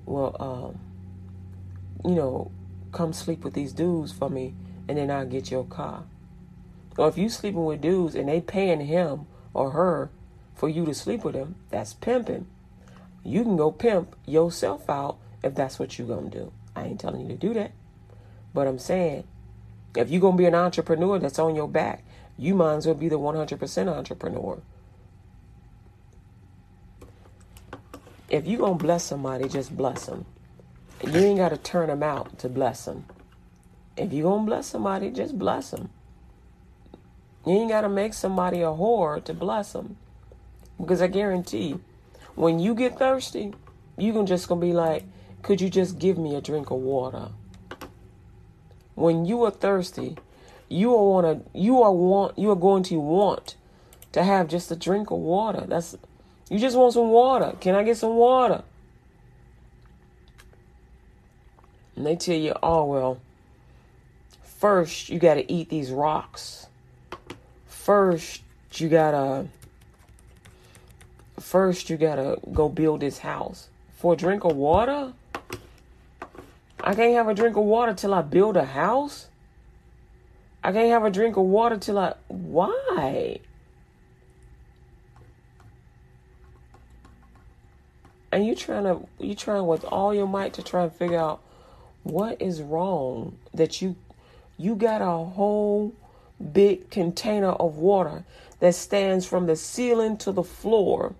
[0.06, 2.50] well, um, you know,
[2.92, 4.54] come sleep with these dudes for me
[4.88, 6.04] and then I'll get your car.
[6.96, 10.10] Or if you sleeping with dudes and they paying him or her
[10.54, 12.46] for you to sleep with them, that's pimping.
[13.24, 16.52] You can go pimp yourself out if that's what you're going to do.
[16.74, 17.72] I ain't telling you to do that.
[18.52, 19.24] But I'm saying,
[19.96, 22.04] if you're to be an entrepreneur that's on your back,
[22.38, 24.60] you might as well be the 100% entrepreneur.
[28.28, 30.24] If you're going to bless somebody, just bless them.
[31.04, 33.04] You ain't got to turn them out to bless them.
[33.96, 35.90] If you're going to bless somebody, just bless them.
[37.44, 39.96] You ain't got to make somebody a whore to bless them.
[40.78, 41.78] Because I guarantee,
[42.34, 43.52] when you get thirsty,
[43.98, 45.04] you can just going to be like,
[45.42, 47.28] could you just give me a drink of water?
[48.94, 50.16] When you are thirsty,
[50.72, 53.56] you are want to you are want you are going to want
[54.12, 55.64] to have just a drink of water.
[55.66, 55.96] That's
[56.48, 57.56] you just want some water.
[57.60, 58.62] Can I get some water?
[61.96, 63.20] And they tell you, oh well,
[64.42, 66.66] first you got to eat these rocks.
[67.66, 68.42] First
[68.74, 69.48] you gotta
[71.38, 73.68] first you gotta go build this house
[73.98, 75.12] for a drink of water.
[76.84, 79.28] I can't have a drink of water till I build a house.
[80.64, 82.14] I can't have a drink of water till I.
[82.28, 83.40] Why?
[88.30, 91.40] And you trying to you trying with all your might to try and figure out
[92.02, 93.96] what is wrong that you
[94.56, 95.92] you got a whole
[96.52, 98.24] big container of water
[98.60, 101.14] that stands from the ceiling to the floor.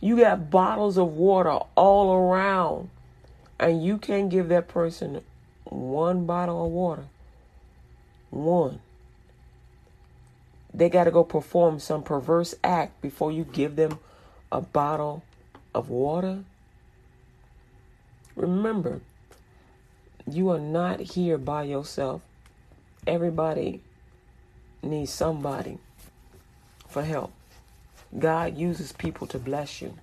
[0.00, 2.90] You got bottles of water all around
[3.58, 5.22] and you can't give that person
[5.64, 7.04] one bottle of water,
[8.30, 8.80] one,
[10.72, 13.98] they got to go perform some perverse act before you give them
[14.52, 15.22] a bottle
[15.74, 16.44] of water.
[18.36, 19.00] Remember,
[20.30, 22.22] you are not here by yourself.
[23.06, 23.80] Everybody
[24.82, 25.78] needs somebody
[26.86, 27.32] for help.
[28.16, 29.94] God uses people to bless you.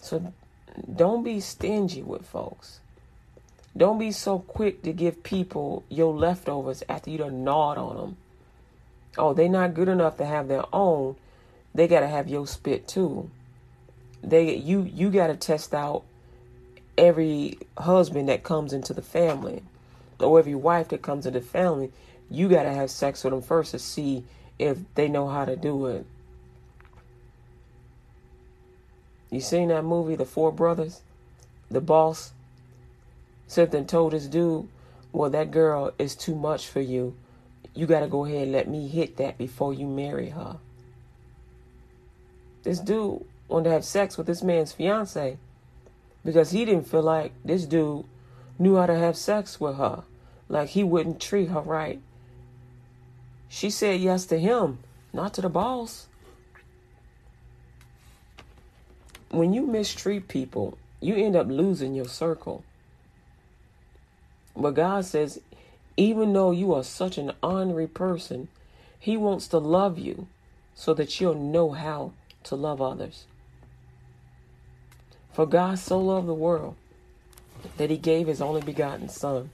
[0.00, 0.32] So
[0.94, 2.80] don't be stingy with folks.
[3.76, 8.16] Don't be so quick to give people your leftovers after you done gnawed on them.
[9.16, 11.16] Oh, they not good enough to have their own.
[11.74, 13.30] They gotta have your spit too.
[14.22, 16.04] They you you gotta test out
[16.98, 19.62] every husband that comes into the family,
[20.20, 21.90] or every wife that comes into the family.
[22.30, 24.24] You gotta have sex with them first to see
[24.58, 26.06] if they know how to do it.
[29.30, 31.00] You seen that movie, The Four Brothers?
[31.70, 32.32] The boss
[33.46, 34.68] something told this dude,
[35.12, 37.16] Well, that girl is too much for you.
[37.74, 40.58] You got to go ahead and let me hit that before you marry her.
[42.62, 45.38] This dude wanted to have sex with this man's fiance
[46.24, 48.04] because he didn't feel like this dude
[48.58, 50.04] knew how to have sex with her.
[50.48, 52.00] Like he wouldn't treat her right.
[53.48, 54.78] She said yes to him,
[55.12, 56.06] not to the boss.
[59.32, 62.62] when you mistreat people, you end up losing your circle.
[64.56, 65.40] But God says,
[65.96, 68.48] even though you are such an honorary person,
[68.98, 70.26] He wants to love you
[70.74, 72.12] so that you'll know how
[72.44, 73.24] to love others.
[75.32, 76.76] For God so loved the world
[77.76, 79.50] that He gave His only begotten Son,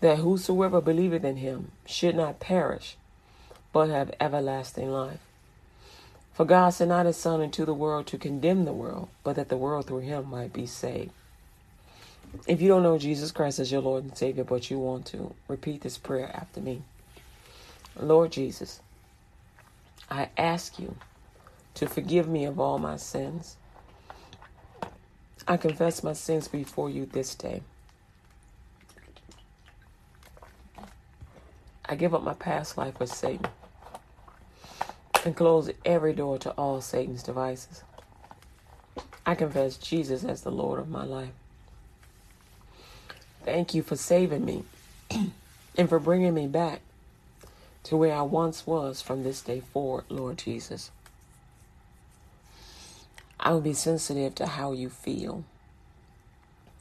[0.00, 2.96] that whosoever believeth in Him should not perish,
[3.72, 5.20] but have everlasting life.
[6.34, 9.48] For God sent not his Son into the world to condemn the world, but that
[9.48, 11.12] the world through him might be saved.
[12.46, 15.34] If you don't know Jesus Christ as your Lord and Savior, but you want to,
[15.48, 16.82] repeat this prayer after me.
[17.98, 18.80] Lord Jesus,
[20.10, 20.96] I ask you
[21.74, 23.56] to forgive me of all my sins.
[25.46, 27.62] I confess my sins before you this day.
[31.86, 33.46] I give up my past life with Satan
[35.24, 37.82] and close every door to all Satan's devices.
[39.26, 41.32] I confess Jesus as the Lord of my life.
[43.44, 44.64] Thank you for saving me
[45.76, 46.80] and for bringing me back
[47.84, 50.90] to where I once was from this day forward, Lord Jesus.
[53.38, 55.44] I will be sensitive to how you feel.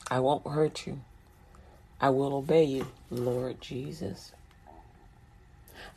[0.09, 1.01] I won't hurt you.
[1.99, 4.32] I will obey you, Lord Jesus.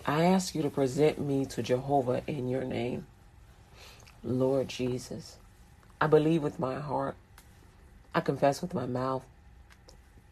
[0.05, 3.07] I ask you to present me to Jehovah in your name.
[4.25, 5.37] Lord Jesus,
[6.01, 7.14] I believe with my heart,
[8.12, 9.23] I confess with my mouth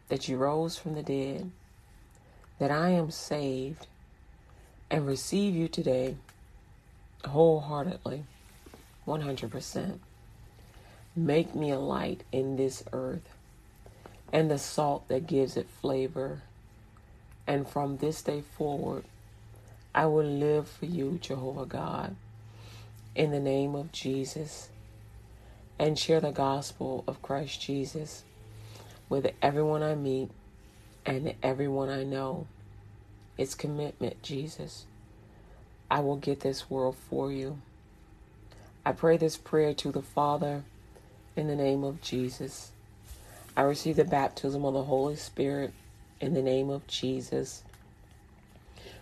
[0.07, 1.51] that you rose from the dead,
[2.59, 3.87] that I am saved,
[4.89, 6.15] and receive you today
[7.25, 8.23] wholeheartedly,
[9.07, 9.99] 100%.
[11.15, 13.35] Make me a light in this earth
[14.31, 16.41] and the salt that gives it flavor.
[17.47, 19.05] And from this day forward,
[19.93, 22.15] I will live for you, Jehovah God,
[23.15, 24.69] in the name of Jesus,
[25.79, 28.23] and share the gospel of Christ Jesus
[29.09, 30.31] with everyone I meet
[31.05, 32.47] and everyone I know.
[33.37, 34.85] It's commitment, Jesus.
[35.89, 37.59] I will get this world for you.
[38.85, 40.63] I pray this prayer to the Father
[41.35, 42.71] in the name of Jesus.
[43.57, 45.73] I receive the baptism of the Holy Spirit
[46.19, 47.63] in the name of Jesus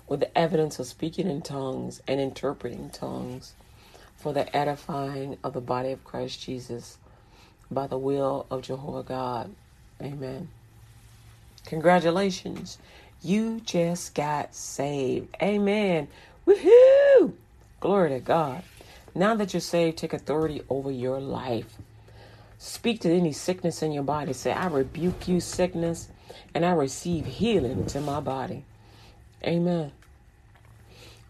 [0.08, 3.54] with the evidence of speaking in tongues and interpreting tongues
[4.16, 6.97] for the edifying of the body of Christ Jesus
[7.72, 9.56] by the will of Jehovah God.
[10.04, 10.49] Amen.
[11.66, 12.78] Congratulations.
[13.22, 15.36] You just got saved.
[15.41, 16.10] Amen.
[16.45, 17.34] Woohoo!
[17.80, 18.64] Glory to God.
[19.16, 21.78] Now that you're saved, take authority over your life.
[22.58, 24.34] Speak to any sickness in your body.
[24.34, 26.10] Say, I rebuke you, sickness,
[26.54, 28.66] and I receive healing to my body.
[29.43, 29.91] Amen.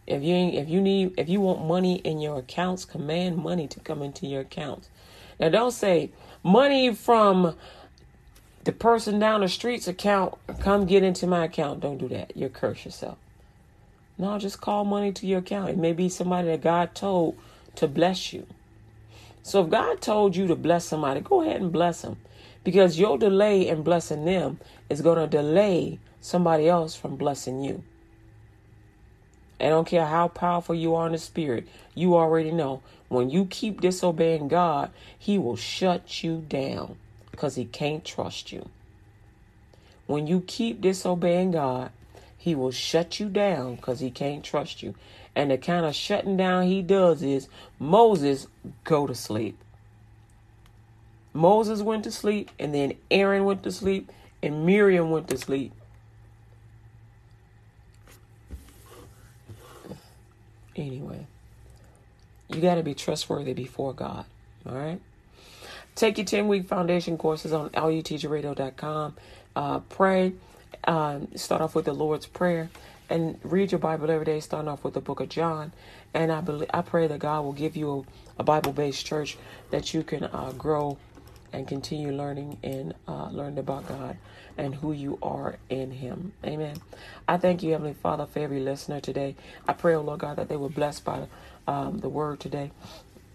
[0.06, 3.80] If you if you need if you want money in your accounts, command money to
[3.80, 4.90] come into your accounts.
[5.40, 6.12] Now don't say
[6.44, 7.56] money from
[8.64, 11.82] the person down the street's account come get into my account.
[11.82, 12.36] Don't do that.
[12.36, 13.18] You'll curse yourself.
[14.18, 15.70] No, just call money to your account.
[15.70, 17.38] It may be somebody that God told
[17.76, 18.46] to bless you.
[19.42, 22.18] So if God told you to bless somebody, go ahead and bless them.
[22.64, 24.60] Because your delay in blessing them
[24.90, 27.84] is going to delay somebody else from blessing you.
[29.60, 33.46] I don't care how powerful you are in the spirit, you already know when you
[33.46, 36.98] keep disobeying God, He will shut you down
[37.34, 38.70] because He can't trust you.
[40.06, 41.90] When you keep disobeying God,
[42.38, 44.94] He will shut you down because He can't trust you.
[45.36, 47.48] And the kind of shutting down He does is
[47.80, 48.46] Moses
[48.84, 49.58] go to sleep.
[51.34, 54.12] Moses went to sleep, and then Aaron went to sleep,
[54.44, 55.74] and Miriam went to sleep.
[60.76, 61.26] Anyway,
[62.50, 64.26] you got to be trustworthy before God.
[64.68, 65.02] All right?
[65.96, 69.16] Take your 10 week foundation courses on lutgradio.com.
[69.56, 70.34] Uh, pray.
[70.86, 72.70] Um, start off with the Lord's Prayer
[73.10, 75.74] and read your Bible every day, starting off with the book of John.
[76.14, 78.06] And I believe, I pray that God will give you
[78.38, 79.38] a, a Bible based church
[79.72, 80.98] that you can uh, grow
[81.54, 84.18] and continue learning and uh, learn about God
[84.58, 86.34] and who you are in Him.
[86.46, 86.78] Amen.
[87.28, 89.36] I thank you, Heavenly Father, for every listener today.
[89.68, 91.28] I pray, oh Lord God, that they were blessed by
[91.68, 92.72] um, the word today.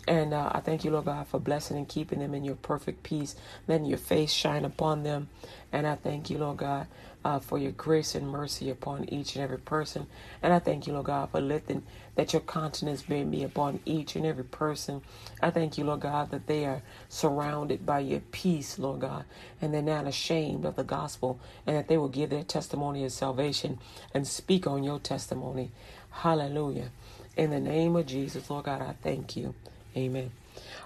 [0.09, 3.03] And uh, I thank you, Lord God, for blessing and keeping them in your perfect
[3.05, 3.37] peace,
[3.69, 5.29] letting your face shine upon them.
[5.71, 6.87] And I thank you, Lord God,
[7.27, 10.07] uh, for your grace and mercy upon each and every person.
[10.43, 11.85] And I thank you, Lord God, for letting
[12.17, 15.03] that your countenance may be upon each and every person.
[15.43, 19.27] I thank you, Lord God, that they are surrounded by your peace, Lord God,
[19.61, 23.13] and they're not ashamed of the gospel, and that they will give their testimony of
[23.13, 23.79] salvation
[24.15, 25.71] and speak on your testimony.
[26.11, 26.93] Hallelujah.
[27.37, 29.55] In the name of Jesus, Lord God, I thank you.
[29.99, 30.31] Amen.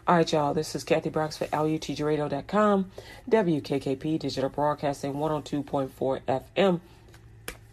[0.06, 0.54] All right, y'all.
[0.54, 2.90] This is Kathy Brooks for LUTGRadio.com,
[3.28, 6.80] WKKP Digital Broadcasting 102.4 FM.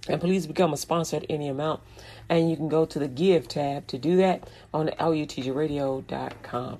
[0.09, 1.79] And please become a sponsor at any amount.
[2.27, 6.79] And you can go to the Give tab to do that on LUTGRadio.com.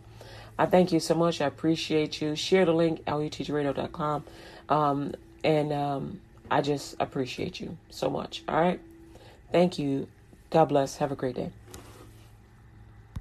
[0.58, 1.40] I thank you so much.
[1.40, 2.36] I appreciate you.
[2.36, 4.26] Share the link, LUTGRadio.com.
[4.68, 5.14] Um,
[5.46, 6.20] and um,
[6.52, 8.44] I just appreciate you so much.
[8.50, 8.82] All right.
[9.54, 10.10] Thank you.
[10.50, 10.98] God bless.
[10.98, 11.52] Have a great day.